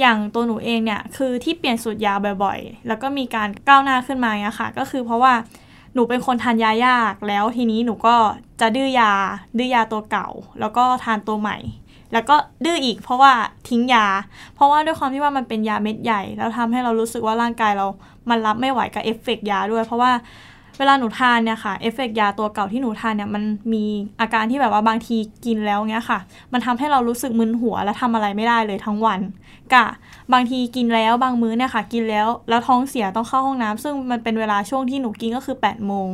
[0.00, 5.34] อย่างตัวหนูเองเนี่ยคือที่เปลี่ยนสูตรยาบ่อยๆ แล้วก็มีการก้าวหน้าขึ้นมาเนี่ยค่ะ ก็คือเพราะว่า
[5.94, 8.16] หนูเป็นคนทานยายากแล้วทีนี้หนูก็
[8.60, 9.12] จะดื้อยา
[9.56, 10.28] ดื้อยาตัวเก่า
[10.60, 11.56] แล้วก็ทานตัวใหม่
[12.12, 13.32] แล้วก็ดื้ออีกเพราะว่า
[13.68, 14.06] ทิ้งยา
[14.54, 17.86] เพราะว่าด้วยความที่ว่ามันเป็นยาเม็ดใหญ่ แล้วทำให้เรารู้สึกว่าร่างกายเรา
[18.30, 20.12] มันรับไม่ไหวกับเอฟเฟกต์ยาด้วย เพราะว่า
[20.78, 23.84] เวลาหนูทานเนี่ยค่ะเอฟเฟกต์ยาตัวเก่าที่หนูทานเนี่ยมันมี
[24.20, 26.18] อาการที่แบบว่าบางทีกินแล้วเงี้ยค่ะ
[26.52, 29.20] มันทำให้เรารู้สึกมึนหัวและทำอะไรไม่ได้เลยทั้งวัน
[29.74, 29.86] กะ
[30.32, 36.08] บางทีกินแล้วบางมื้อเนี่ยค่ะ กินแล้วแล้วท้องเสียต้องเข้าห้องน้ำซึ่งมันเป็นเวลาช่วงที่หนูกินก็คือแปดโมง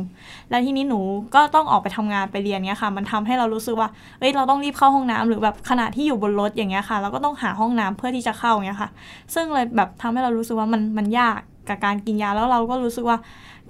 [0.49, 0.99] แล้วทีนี้หนู
[1.35, 3.89] ก็ต้องออกไปทำงานไปเรียนเงี้ยค่ะ มันทำให้เรารู้สึกว่า
[4.19, 8.89] เอ้ยเราต้องรีบเข้าห้องน้ำหรือแบบขณะที่อยู่บนรถอย่างเงี้ยค่ะ เราก็ต้องหาห้องน้ำเพื่อที่จะเข้าเงี้ยค่ะ
[9.33, 11.39] ซึ่งเลยแบบทำให้เรารู้สึกว่ามันมันยาก
[11.69, 13.17] กับการกินยาแล้วเราก็รู้สึกว่า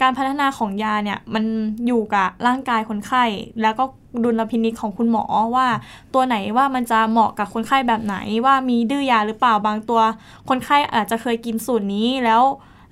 [0.01, 1.43] การพัฒนาของยาเนี่ยมัน
[1.87, 3.23] อยู่กับร่างกายคนไข้
[3.61, 3.83] แล้วก็
[4.23, 5.23] ดุลพินิจของคุณหมอ
[5.55, 5.67] ว่า
[6.13, 10.01] ตัวไหนว่ามันจะเหมาะกับคนไข้แบบไหนว่ามีดื้อยาหรือเปล่าบางตัว
[10.49, 12.41] คนไข้อาจจะเคยกินสูตรนี้แล้ว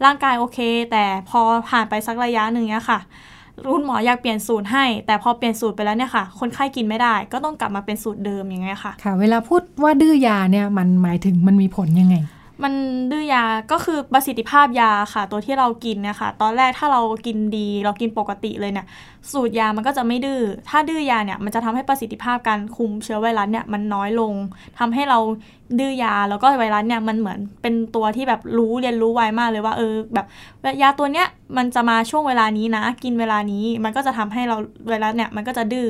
[0.06, 0.60] ร่างกายโอเค
[0.92, 3.00] แต่พอผ่านไปสักระยะหนึ่งเนี่ยค่ะ
[3.74, 12.16] คุณหมออยากเปลี่ยนสูตรให้ แต่พอเปลี่ยนสูตรไปแล้วเนี่ยค่ะ คนไข้กินไม่ได้ ก็ต้องกลับมาเป็นสูตรเดิมอย่างเงี้ยค่ะ ค่ะ เวลาพูดว่าดื้อยาเนี่ยมันหมายถึงมันมีผลยังไง
[12.64, 12.74] มัน
[13.12, 18.86] ดื้อยาก็คือประสิทธิภาพยาค่ะ ตัวที่เรากินนะคะตอนแรกถ้าเรากินดีเรากินปกติเลยเนี่ย
[19.32, 24.34] สูตรยามันก็จะไม่ดื้อถ้าดื้อยาเนี่ยมันจะทำให้ประสิทธิภาพการคุมเชื้อไวรัสเนี่ยมันน้อยลง
[24.80, 25.20] ทำให้เรา
[25.80, 30.26] ดื้อยาแล้วก็ไวรัสเนี่ยมันเหมือนเป็นตัวที่แบบรู้เรียนรู้ไวมากเลยว่าเออแบบ
[30.82, 34.58] ยาตัวเนี้ยมันจะมาช่วงเวลานี้นะ กินเวลานี้มันก็จะทำให้เรา
[34.88, 35.90] ไวรัสเนี่ยมันก็จะดื้อ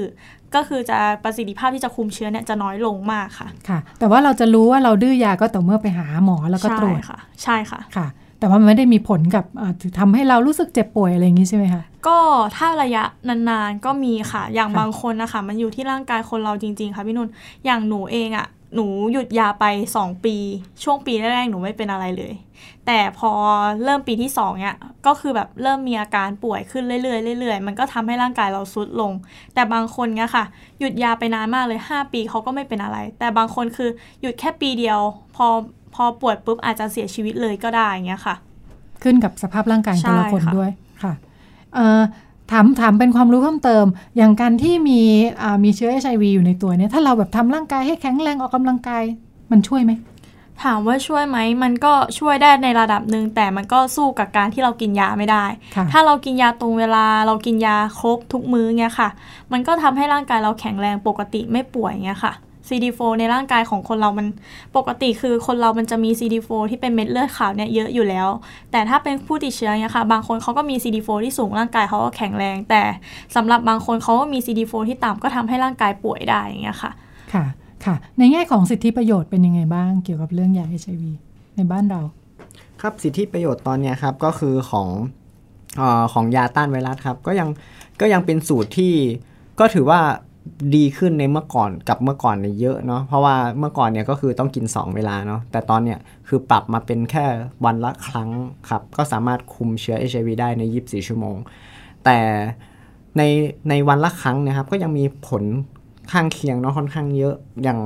[0.55, 8.07] ก็คือจะประสิทธิภาพที่จะคุมเชื้อเนี่ยจะน้อยลงมากค่ะ ค่ะ แต่ว่าเราจะรู้ว่าเราดื้อยาก็ต่อเมื่อไปหาหมอแล้วก็ตรวจใช่ค่ะ ใช่ค่ะค่ะ
[8.39, 12.17] แต่ว่ามันไม่ได้มีผลกับอ่าทำให้เรารู้สึกเจ็บป่วยอะไรอย่างนี้ใช่ไหมคะก็
[12.57, 17.29] ถ้าระยะนานๆก็มีค่ะ อย่างค่ะบางคนนะคะมันอยู่ที่ร่างกายคนเราจริง ๆ ค่ะพี่นุ่น
[17.65, 19.65] อย่างหนูเองอะ่ะ หนูหยุดยาไป
[19.97, 20.35] 2 ปี
[20.83, 22.33] ช่วงปีแรกๆหนูไม่เป็นอะไรเลย
[22.85, 23.31] แต่พอ
[23.83, 29.11] เริ่มปีที่2เนี่ยก็คือแบบเริ่มมีอาการป่วยขึ้นเรื่อยๆเรื่อยๆมันก็ทำให้ร่างกายเราซุดลง
[29.53, 30.45] แต่บางคนเนี่ยค่ะ
[30.79, 33.89] หยุดยาไปนานมากเลย 5 ปีเขาก็ไม่เป็นอะไร แต่บางคนคือ
[34.21, 34.99] หยุดแค่ปีเดียว
[35.35, 35.47] พอ
[35.95, 38.35] พอป่วยปุ๊บอาจจะเสียชีวิตเลยก็ได้อย่างเงี้ยค่ะ
[39.03, 40.71] ขึ้นกับสภาพร่างกายแต่ละคนใช่ค่ะด้วย
[41.03, 41.13] ค่ะ
[41.75, 42.01] เอ่อ
[42.51, 43.85] ถามถามเป็นความรู้เพิ่มเติม
[44.17, 44.99] อย่างการที่มี
[45.41, 49.03] อ่ามีเชื้อ HIV อยู่ในตัวเนี่ยถ้าเราแบบทำร่างกายให้แข็งแรงออกกำลังกาย
[49.51, 49.91] มันช่วยไหม
[50.63, 55.45] ถามว่าช่วยไหมมันก็ช่วยได้ในระดับหนึ่งแต่มันก็สู้กับการที่เรากินยาไม่ได้
[55.75, 59.09] ค่ะถ้าเรากินยาตรงเวลาเรากินยาครบทุกมื้อเงี้ยค่ะ
[59.51, 62.33] มันก็ทำให้ร่างกายเราแข็งแรงปกติไม่ป่วยเงี้ยค่ะ
[62.71, 64.27] CD4 ในร่างกายของคนเรามัน
[64.77, 68.27] ปกติคือคนเรามันจะมี CD4 ที่เป็นเม็ดเลือดขาวเนี่ยเยอะอยู่แล้ว
[68.71, 72.81] แต่ถ้าเป็นผู้ติดเชื้อเนี่ยค่ะบางคนเขาก็มี CD4 ที่สูงร่างกายเขาก็แข็งแรง แต่
[73.35, 76.91] สำหรับบางคนเขาก็มี CD4 ที่ต่ำก็ทำให้ร่างกายป่วยได้อย่างเงี้ยค่ะ
[77.33, 77.45] ค่ะ
[77.85, 81.03] ค่ะ ในแง่ของสิทธิประโยชน์เป็นยังไงบ้างเกี่ยวกับเรื่องยา HIV
[81.55, 82.01] ในบ้านเรา
[82.81, 84.87] ครับสิทธิประโยชน์ตอนเนี้ยครับก็คือของ
[85.77, 87.49] เออของยาต้านไวรัสครับก็ยัง
[88.01, 88.93] ก็ยังเป็นสูตรที่
[89.59, 89.99] ก็ถือว่า
[90.75, 97.25] ดีขึ้นในเมื่อก่อนกับเมื่อก่อนเนี่ยเยอะเนาะเพราะว่าเมื่อก่อนเนี่ยก็คือต้องกิน 2 เวลาเนาะแต่ตอนเนี้ยคือปรับมาเป็นแค่
[97.65, 98.29] วันละครั้ง
[98.69, 101.37] ครับก็สามารถคุมเชื้อ HIV ได้ใน 24 ชั่วโมง
[102.05, 102.19] แต่
[103.17, 103.21] ใน
[103.69, 105.43] ในวันละครั้งนะครับก็ยังมีผล
[106.11, 107.79] ข้างเคียงเนาะค่อนข้างเยอะอย่าง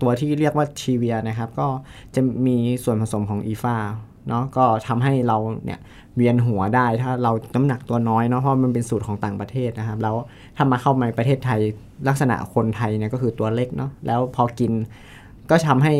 [0.00, 1.66] ตัวที่เรียกว่าทีเวียนะครับ ก็
[2.14, 3.76] จะมีส่วนผสมของอีฟา
[4.28, 5.80] เนาะก็ทำให้เราเนี่ย
[6.16, 10.16] เวียนหัวได้ถ้าเราน้ำหนักตัวน้อยเนาะเพราะมันเป็นสูตรของต่างประเทศนะครับ แล้ว
[10.56, 11.60] ถ้ามาเข้ามาในประเทศไทย
[12.08, 14.72] ลักษณะคนไทยเนี่ยก็คือตัวเล็กเนาะแล้วพอกิน
[15.50, 15.94] ก็ทำให้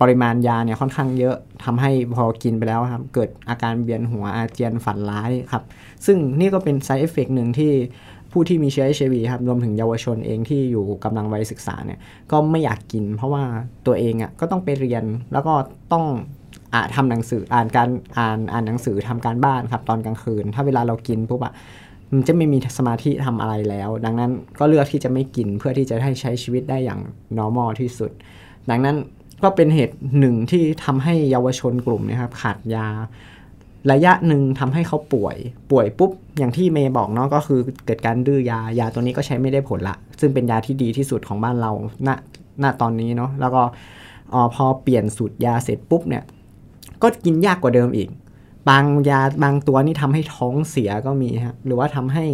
[0.00, 5.62] ปริมาณยาเนี่ยค่อนข้างเยอะทำให้พอกินไปแล้วครับ เกิดอาการเวียนหัวอาเจียนฝันร้ายครับ
[6.06, 7.72] ซึ่งนี่ก็เป็น side effect หนึ่งที่
[8.32, 11.98] ผู้ที่มีเชื้อ HIV ครับรวมถึงเยาวชนเองที่อยู่กำลังวัยศึกษาเนี่ย
[12.32, 13.44] ก็ไม่อยากกิน เพราะว่า
[13.86, 15.54] ตัวเองอะก็ต้องไปเรียนแล้วก็
[15.92, 16.04] ต้อง
[16.74, 21.52] อ่าทำหนังสืออ่านการอ่านอ่านหนังสือทำการบ้านครับตอนกลางคืน ถ้าเวลาเรากินปุ๊บอะ
[22.12, 27.00] มันจะไม่มีสมาธิทำอะไรแล้ว ดังนั้นก็เลือกที่จะไม่กินเพื่อที่จะให้ใช้ชีวิตได้อย่าง
[27.38, 28.10] normal ที่สุด
[28.70, 28.96] ดังนั้น
[29.42, 32.88] ก็เป็นเหตุหนึ่งที่ทำให้เยาวชนกลุ่มเนะครับขาดยา
[33.92, 35.36] ระยะหนึ่งทำให้เขาป่วย
[35.70, 41.72] ป่วยปุ๊บ อย่างที่เมย์บอกเนาะก็คือเกิดการดื้อยายาตัวนี้ก็ใช้ไม่ได้ผลละ ซึ่งเป็นยาที่ดีที่สุดของบ้านเรา
[42.06, 42.08] ณ
[42.62, 43.62] ณตอนนี้เนาะแล้วก็
[44.32, 46.22] ออพอเปลี่ยนสูตรยาเสร็จปุ๊บเนี่ย
[47.02, 48.08] ก็กินยากกว่าเดิมอีก
[48.68, 52.24] บางยาบางตัวนี่ทำให้ท้องเสียก็มีฮะหรือว่าทำให้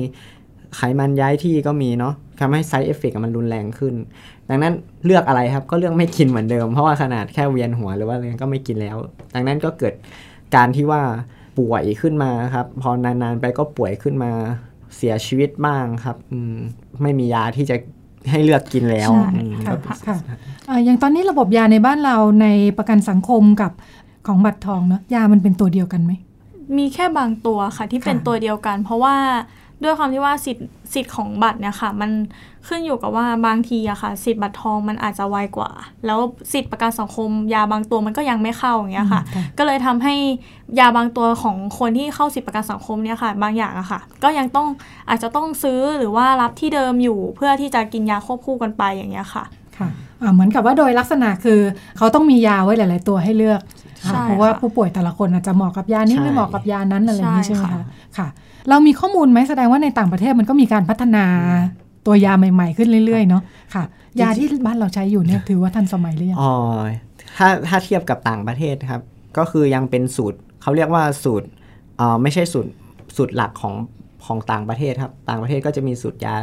[0.76, 3.94] ไขมันย้ายที่ก็มีเนาะทำให้ไซ d ์เอฟเฟกมันรุนแรงขึ้น
[4.48, 4.72] ดังนั้น
[5.04, 8.96] เลือกอะไรครับก็เลือกไม่กินเหมือนเดิม เพราะว่าขนาดแค่เวียนหัวหรือว่าอะไรก็ไม่กินแล้ว
[9.34, 9.94] ดังนั้นก็เกิด
[10.54, 11.02] การที่ว่า
[11.58, 14.32] ป่วยขึ้นมาครับ พอนานๆไปก็ป่วยขึ้นมา
[14.96, 16.56] เสียชีวิตบ้างครับอืม
[17.02, 17.76] ไม่มียาที่จะ
[18.30, 19.76] ให้เลือกกินแล้วใช่อืมค่ะ
[20.06, 20.16] ค่ะ
[20.66, 22.46] เอ่ออย่างตอนนี้ระบบยาในบ้านเราใน
[22.78, 23.72] ประกันสังคมกับ
[24.26, 26.12] ของบัตรทองเนาะยามันเป็นตัวเดียวกันไหม
[26.78, 29.16] มีแค่บางตัวค่ะที่เป็นค่ะตัวเดียวกัน เพราะว่า
[29.82, 32.10] ด้วยความที่ว่าสิทธิ์สิทธิ์ของบัตรเนี่ยค่ะ มัน
[32.68, 35.70] ขึ้นอยู่กับว่าบางทีอะค่ะ สิทธิ์บัตรทองมันอาจจะไวกว่า
[36.06, 36.18] แล้ว
[36.52, 40.14] สิทธิ์ประกันสังคม ยาบางตัวมันก็ยังไม่เข้าอย่างเงี้ยค่ะอืมค่ะก็เลยทำให้
[40.78, 44.68] ยาบางตัวของคนที่เข้าสิทธิประกันสังคมเนี่ยค่ะ บางอย่างอะค่ะ ก็ยังต้อง
[45.08, 49.44] อาจจะต้องซื้อหรือว่ารับที่เดิมอยู่เพื่อที่จะกินยาควบคู่กันไปอย่างเงี้ยค่ะ
[49.78, 49.88] ค่ะ
[50.22, 51.60] อ่าเหมือนกับว่าโดยลักษณะคือ
[51.96, 53.60] เขาต้องมียาไว้หลาย ๆ ตัวให้เลือก
[54.06, 57.84] ใช่เพราะว่าค่ะผู้ป่วยแต่ละคนอาจจะเหมาะกับยานี้ใช่ไม่เหมาะกับยานั้นอะไรอย่างนี้ใช่ใช่ไหมค่ะคะ
[58.18, 58.28] ค่ะ
[58.68, 61.24] เรามีข้อมูลไหมแสดงว่าในต่างประเทศมันก็มีการพัฒนา
[62.06, 63.42] ตัวยาใหม่ ๆ ขึ้นเรื่อย ๆ เนาะ
[63.74, 63.84] ค่ะ
[64.20, 66.52] ยาที่บ้านเราใช้อยู่เนี่ยถือว่าทันสมัยหรือยังอ๋อ
[67.36, 69.02] ถ้าถ้าเทียบกับต่างประเทศครับ
[69.38, 71.48] ก็คือยังเป็นสูตรเขาเรียกว่าสูตร
[71.96, 72.70] เอ่อไม่ใช่สูตร
[73.16, 73.74] สูตรหลักของ
[74.24, 76.34] ของต่างประเทศครับ ต่างประเทศก็จะมีสูตรยา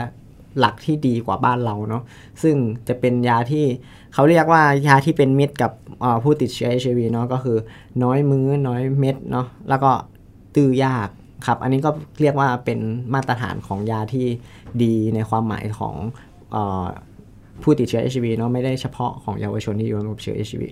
[0.60, 2.04] หลักที่ดีกว่าบ้านเราเนาะ
[2.44, 2.56] ซึ่ง
[2.88, 3.66] จะเป็นยาที่
[4.14, 5.72] เขาเรียกว่ายาที่เป็นมิตรกับ
[6.02, 7.58] เอ่อผู้ติดเชื้อ HIV เนาะก็คือ
[8.04, 9.92] น้อยมื้อน้อยเม็ดเนาะแล้วก็
[10.56, 11.10] ตื้อยาก
[11.46, 11.90] ครับ อันนี้ก็
[12.22, 12.80] เรียกว่าเป็น
[13.14, 14.26] มาตรฐานของยาที่
[14.84, 15.96] ดีในความหมายของ
[16.52, 16.86] เออ
[17.62, 20.64] ผู้ติดเชื้อ HIV เนาะไม่ได้เฉพาะของเยาวชนที่อยู่ในระบบเชื้อ HIV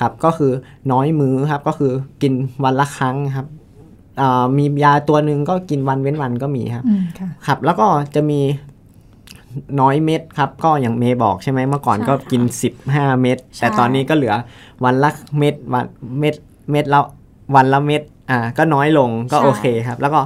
[0.00, 0.52] ครับก็คือ
[0.92, 2.32] น้อยมื้อครับก็คือกิน
[2.64, 3.46] วันละครั้งครับ
[4.20, 8.40] อ่ามียาตัวหนึ่งก็กินวันเว้นวันก็มีครับอืมค่ะครับแล้วก็จะมี
[9.80, 12.42] น้อยเม็ดครับ ก็อย่างเมย์บอกใช่ไหมเมื่อก่อนใช่ก็ค่ะกิน
[12.82, 14.34] 15 เม็ดใช่แต่ตอนนี้ก็เหลือ
[14.84, 15.84] วันละเม็ดวัน
[16.18, 16.34] เม็ด
[16.70, 17.00] เม็ดละ
[17.54, 20.20] วันละเม็ด อ่าก็น้อยลงก็โอเคครับ แล้วก็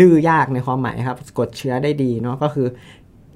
[0.00, 2.66] ดื้อยากในความหมายครับกดเชื้อได้ดีเนาะก็คือ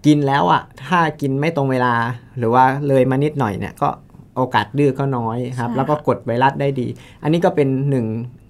[0.07, 1.95] กินแล้วอะถ้ากินไม่ตรงเวลา
[2.39, 3.89] หรือว่าเลยมานิดหน่อยเนี่ยก็
[4.37, 6.87] โอกาสดื้อก็น้อยครับใช่แล้วก็กดไวรัสได้ดี
[7.23, 8.07] อันนี้ก็เป็นหนึ่ง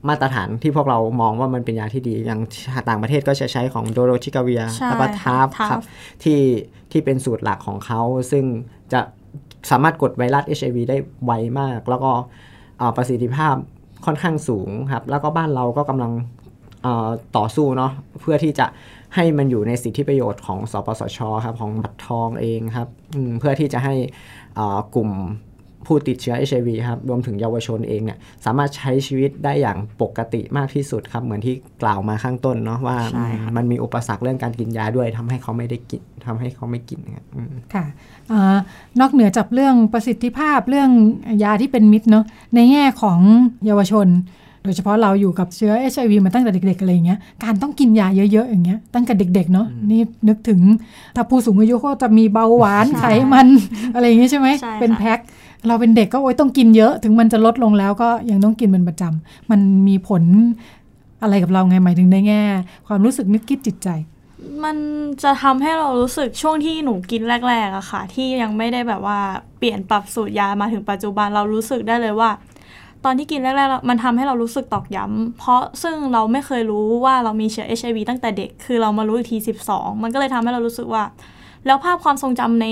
[0.08, 2.40] มาตรฐานที่พวกเรามองว่ามันเป็นยาที่ดี อย่าง
[2.88, 5.82] ต่างประเทศก็จะใช้ของโดโรชิกาเวียใช่แล้วก็ทาร์ฟค่ะครับ
[6.22, 6.40] ที่
[6.92, 8.00] ที่เป็นสูตรหลักของเขา
[8.30, 8.44] ซึ่ง
[8.92, 9.00] จะ
[9.70, 12.12] สามารถกดไวรัส HIV ได้ไวมาก แล้วก็
[12.78, 13.54] เอ่อประสิทธิภาพ
[14.04, 16.12] ค่อนข้างสูงครับ แล้วก็บ้านเราก็กำลัง
[17.36, 18.66] ต่อสู้เนาะเพื่อที่จะ
[19.14, 22.88] ให้มันอยู่ในสิทธิประโยชน์ของสปสชครับของบัตรทองเองครับ
[23.38, 23.94] เพื่อที่จะให้
[24.94, 25.10] กลุ่ม
[25.86, 37.84] ผู้ติดเชื้อ HIV ครับรวมถึงเยาวชนเองเนี่ยสามารถใช้ชีวิตได้อย่างปกติมากที่สุดครับ เหมือนที่กล่าวมาข้างต้นเนาะว่าใช่ค่ะมันมีอุปสรรคเรื่องการกินยาด้วยทำให้เขาไม่ได้กินทำให้เขาไม่กินครับอืมค่ะ
[38.32, 38.56] อา
[39.00, 40.90] นอกเหนือจากเรื่องประสิทธิภาพเรื่อง
[41.44, 42.24] ยาที่เป็นมิตรเนาะ
[42.54, 43.18] ในแง่ของ
[43.66, 44.08] เยาวชน
[44.64, 50.60] โดยเฉพาะเราอยู่กับเชื้อ HIV มาตั้งแต่เด็กๆอะไรอย่างเงี้ยการต้องกินยาเยอะๆอย่างเงี้ยตั้งแต่เด็กๆเนาะนี่นึกถึง
[51.16, 53.48] ถ้าผู้สูงอายุก็จะมีเบาหวานไขมัน
[53.94, 55.18] อะไรอย่างเงี้ยใช่ไหมใช่ค่ะเป็นแพ็ค
[55.68, 60.22] เราเป็นเด็กก็โอ๊ยต้องกินเยอะ ถึงมันจะลดลงแล้วก็ยังต้องกินเป็นประจำมันมีผล
[61.22, 62.42] อะไรกับเราไงหมายถึงในแง่
[62.86, 63.88] ความรู้สึกนึกคิดจิตใจ
[64.64, 64.76] มัน
[65.22, 69.18] จะทำให้เรารู้สึกช่วงที่หนูกินแรกๆอะค่ะ ที่ยังไม่ได้แบบว่า
[69.58, 72.30] เปลี่ยนปรับสูตรยามาถึงปัจจุบันเรารู้สึกได้เลยว่า
[73.04, 79.36] ตอนที่กินแรกๆมันทำให้เรารู้สึกตอกย้ำเพราะซึ่งเราไม่เคยรู้ว่าเรามีเชื้อ HIV ตั้งแต่เด็กคือเรามารู้อีกที
[79.70, 81.04] 12 มันก็เลยทำให้เรารู้สึกว่า
[81.66, 82.66] แล้วภาพความทรงจำใน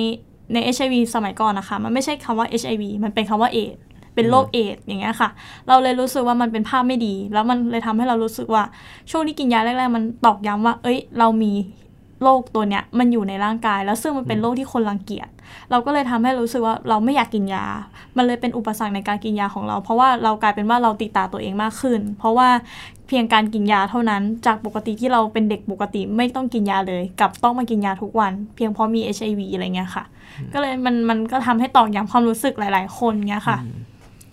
[0.52, 3.82] ใน HIV สมัยก่อนนะคะ มันไม่ใช่คำว่า HIV มันเป็นคำว่าเอดส์
[4.14, 5.30] เป็นโรคเอดส์อย่างเงี้ยค่ะ
[5.68, 8.62] เราเลยรู้สึกว่ามันเป็นภาพไม่ดี แล้วมันเลยทำให้เรารู้สึกว่า
[9.10, 11.52] ช่วงที่กินยาแรกๆ มันตอกย้ำว่า เอ้ย เรามี
[12.22, 15.28] โรคตัวเนี้ยมันอยู่ในร่างกาย แล้วซึ่งมันเป็นโรคที่คนรังเกียจ
[15.70, 17.64] เราก็เลยทำให้รู้สึกว่าเราไม่อยากกินยา
[18.16, 22.48] มันเลยเป็นอุปสรรคในการกินยาของเรา เพราะว่าเรากลายเป็นว่าเราติดตาตัวเองมากขึ้น เพราะว่า
[23.08, 30.04] เพียงการกินยาเท่านั้น จากปกติที่เราเป็นเด็กปกติไม่ต้องกินยาเลยกลับต้องมากินยาทุกวัน เพียงเพราะมี HIV อะไรเงี้ยค่ะ
[30.52, 33.58] ก็เลยมันมันก็ทำให้ตอกย้ำความรู้สึกหลาย ๆ คนเงี้ยค่ะ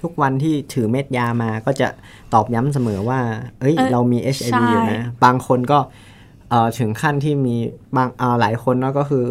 [0.01, 1.87] ทุกวันที่ถือเม็ดยามาก็จะ
[2.33, 3.19] ตอบย้ำเสมอว่า
[3.59, 6.14] เอ้ยเอ้ยเรามี HIV ใช่อยู่นะ บางคนก็เอ่อ
[6.79, 7.55] ถึงขั้นที่มี
[7.95, 9.25] บางเอ่อหลายคนเนาะก็คือ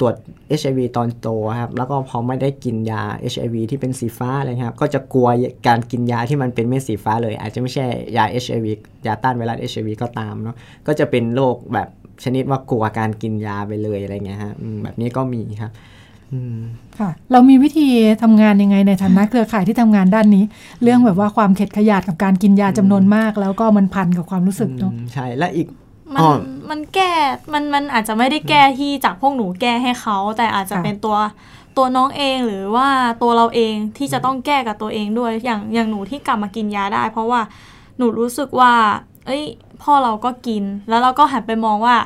[0.00, 0.14] ตรวจ
[0.60, 1.28] HIV ตอนโต
[1.60, 3.02] ครับ แล้วก็พอไม่ได้กินยา
[3.32, 5.28] HIV ที่เป็นสีฟ้าอะไรครับ ก็จะกลัว
[5.68, 7.86] การกินยาที่มันเป็นเม็ดสีฟ้าเลย อาจจะไม่ใช่
[8.16, 8.66] ยา HIV
[9.06, 11.88] ยาต้านไวรัส HIV ก็ตามเนาะ ก็จะเป็นโรคแบบ
[12.24, 15.72] ชนิดว่ากลัวการกินยาไปเลยอะไรเงี้ยฮะอืมแบบนี้ก็มีครับ
[16.32, 16.58] อืม
[16.98, 17.88] ค่ะ เรามีวิธี
[18.22, 20.44] ทำงานยังไงในฐานะเครือข่ายที่ทำงานด้านนี้
[20.82, 25.68] เรื่องแบบว่าความเข็ดขยาดกับการกินยาจำนวนมาก แล้วก็มันพันกับความรู้สึกเนาะอืมใช่และอีก
[26.14, 26.30] มันอ๋อ
[26.70, 27.12] มันแก้
[27.52, 31.16] มันมันอาจจะไม่ได้แก้ที่จากพวกหนูแก้ให้เขาแต่อาจจะค่ะเป็นตัว
[31.76, 32.88] ตัวน้องเองหรือว่า
[33.22, 37.40] ตัวเราเองที่จะต้องแก้กับตัวเองด้วยอย่างอย่างหนูที่กลับมากินยาได้ เพราะว่า
[37.96, 38.72] หนูรู้สึกว่า
[39.26, 39.44] เอ้ย
[39.82, 41.96] พ่อเราก็กิน แล้วเราก็หันไปมองว่า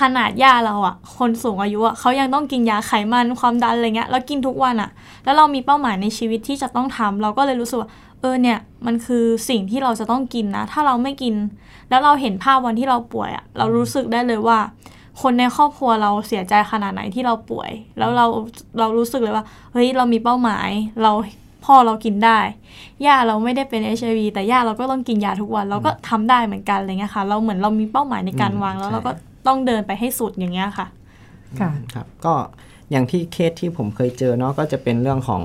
[0.00, 4.90] ขนาดย่าเราอะคนสูงอายุอะเขายังต้องกินยาไขมันความดันอะไรเงี้ยแล้วกินทุกวันอะ
[5.24, 7.90] แล้วเรามีเป้าหมายในชีวิตที่จะต้องทำเราก็เลยรู้สึกว่า
[8.20, 11.34] เออเนี่ยมันคือสิ่งที่เราจะต้องกินนะ ถ้าเราไม่กิน
[11.90, 14.58] แล้วเราเห็นภาพวันที่เราป่วยอะเรารู้สึกได้เลยว่า
[15.22, 18.26] คนในครอบครัวเราเสียใจขนาดไหนที่เราป่วย แล้วเรา
[18.78, 20.68] เรารู้สึกเลยว่าเฮ้ยเรามีเป้าหมาย
[21.02, 21.12] เรา
[21.64, 22.38] พ่อเรากินได้
[23.06, 29.12] ย่าเราไม่ได้เป็น HIV แต่ย่าเราก็ต้องกินยาทุกวัน เราก็ทำได้เหมือนกันอะไรเงี้ยค่ะ เราเหมือนเรามีเป้าหมายในการอืมวางแล้วใช่เราก็
[29.46, 30.86] ต้องเดินไปให้สุดอย่างเงี้ยค่ะ
[31.60, 32.34] ค่ะครับ ก็
[32.90, 35.42] อย่างที่เคสที่ผมเคยเจอเนาะก็จะเป็นเรื่องของ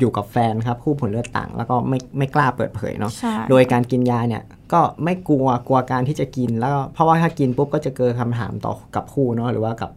[0.00, 9.90] อยู่กับแฟนครับ คู่ผลเลือดต่าง แล้วก็ไม่ไม่กล้าเปิดเผยเนาะใช่โดยการกินยาเนี่ยก็ไม่กลัวกลัวการที่จะกินแล้วก็เพราะว่าถ้ากินปุ๊บก็จะเกิดคำถามต่อกับคู่เนาะหรือว่ากับ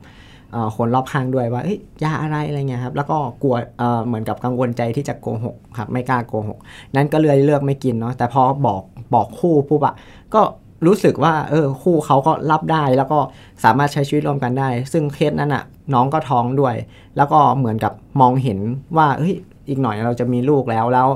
[0.52, 6.58] เอ่อคนรอบข้างด้วยว่าเอ้ยยาอะไรอะไรเงี้ยครับแล้วก็กลัวเอ่อเหมือนกับกังวลใจที่จะโกหกครับไม่กล้าโกหก
[6.96, 8.82] นั้นก็เลยเลือกไม่กินเนาะแต่พอบอก
[9.14, 9.96] บอกคู่ปุ๊บอะ
[10.36, 10.42] ก็
[10.88, 13.20] รู้สึกว่าเออคู่เขาก็รับได้แล้วก็
[13.64, 15.64] สามารถใช้ชีวิตร่วมกันได้ ซึ่งเคสนั้นอะ
[15.94, 16.76] น้องก็ท้องด้วย
[17.18, 18.60] แล้วก็เหมือนกับมองเห็น
[18.98, 19.36] ว่าเฮ้ย
[19.70, 21.08] อีกหน่อยเราจะมีลูกแล้วแล้ว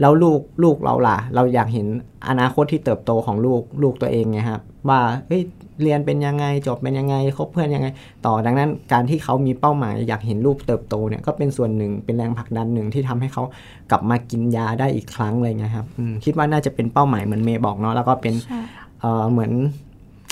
[0.00, 1.86] แล้วลูกลูกเราล่ะ เราอยากเห็น
[2.28, 5.42] อนาคตที่เติบโตของลูกลูกตัวเองไงครับว่าเฮ้ย
[5.82, 7.88] เรียนเป็นยังไงจบเป็นยังไงคบเพื่อนยังไง
[8.26, 13.42] ต่อดังนั้นการที่เขามีเป้าหมายอยากเห็นลูกเติบโตเนี่ยก็เป็นส่วนหนึ่งเป็นแรงผลักดันหนึ่งที่ทำให้เขา
[13.90, 18.60] กลับมากินยาได้อีกครั้งเลยนะครับอืมคิดว่าน่าจะเป็นเป้าหมายเหมือนเมย์บอกเนาะแล้วก็เป็นใช่
[19.00, 19.52] เอ่อเหมือน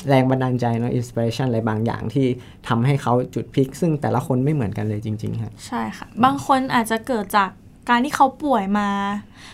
[0.08, 2.26] แรงบันดาลใจเนาะอินสปิเรชันอะไรบางอย่างที่
[2.68, 7.50] ทำให้เขาจุดพลิก ซึ่งแต่ละคนไม่เหมือนกันเลยจริงๆครับใช่ค่ะ บางคนอาจจะเกิดจาก
[7.90, 8.88] การที่เขาป่วยมา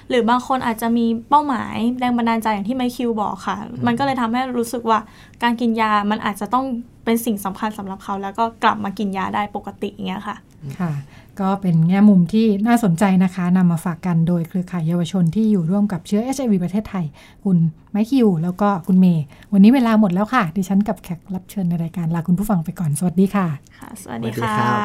[0.09, 4.99] หรือบางคนอาจจะมีเป้าหมายแรงบันดาลใจอย่างที่ไมค์คิวบอกค่ะ มันก็เลยทำให้รู้สึกว่า
[5.43, 6.65] การกินยามันอาจจะต้อง
[7.05, 10.37] เป็นสิ่งสำคัญสำหรับเขา แล้วก็กลับมากินยาได้ปกติอย่างเงี้ยค่ะ
[10.81, 10.93] ค่ะ
[11.41, 17.05] ก็เป็นแง่มุมที่น่าสนใจนะคะนำมาฝากกันโดยเครือข่ายเยาวชนที่อยู่ร่วมกับเชื้อ HIV ประเทศไทย
[17.45, 17.57] คุณ
[17.93, 23.47] ไมค์คิว แล้วก็คุณเมย์ วันนี้เวลาหมดแล้วค่ะ ดิฉันกับแขกรับเชิญในรายการลาคุณผู้ฟังไปก่อน สวัสดีค่ะ
[23.79, 24.79] ค่ะ สวัสดีสวัสดีค่ะครับ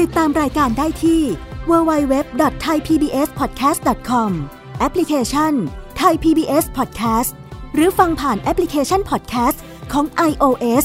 [0.00, 1.20] ติดตามรายการได้ที่
[1.70, 4.30] www.thaipbspodcast.com
[4.78, 5.52] แอปพลิเคชัน
[6.00, 7.30] Thai PBS Podcast
[7.74, 9.58] หรือฟังผ่านแอปพลิเคชัน Podcast
[9.92, 10.84] ของ iOS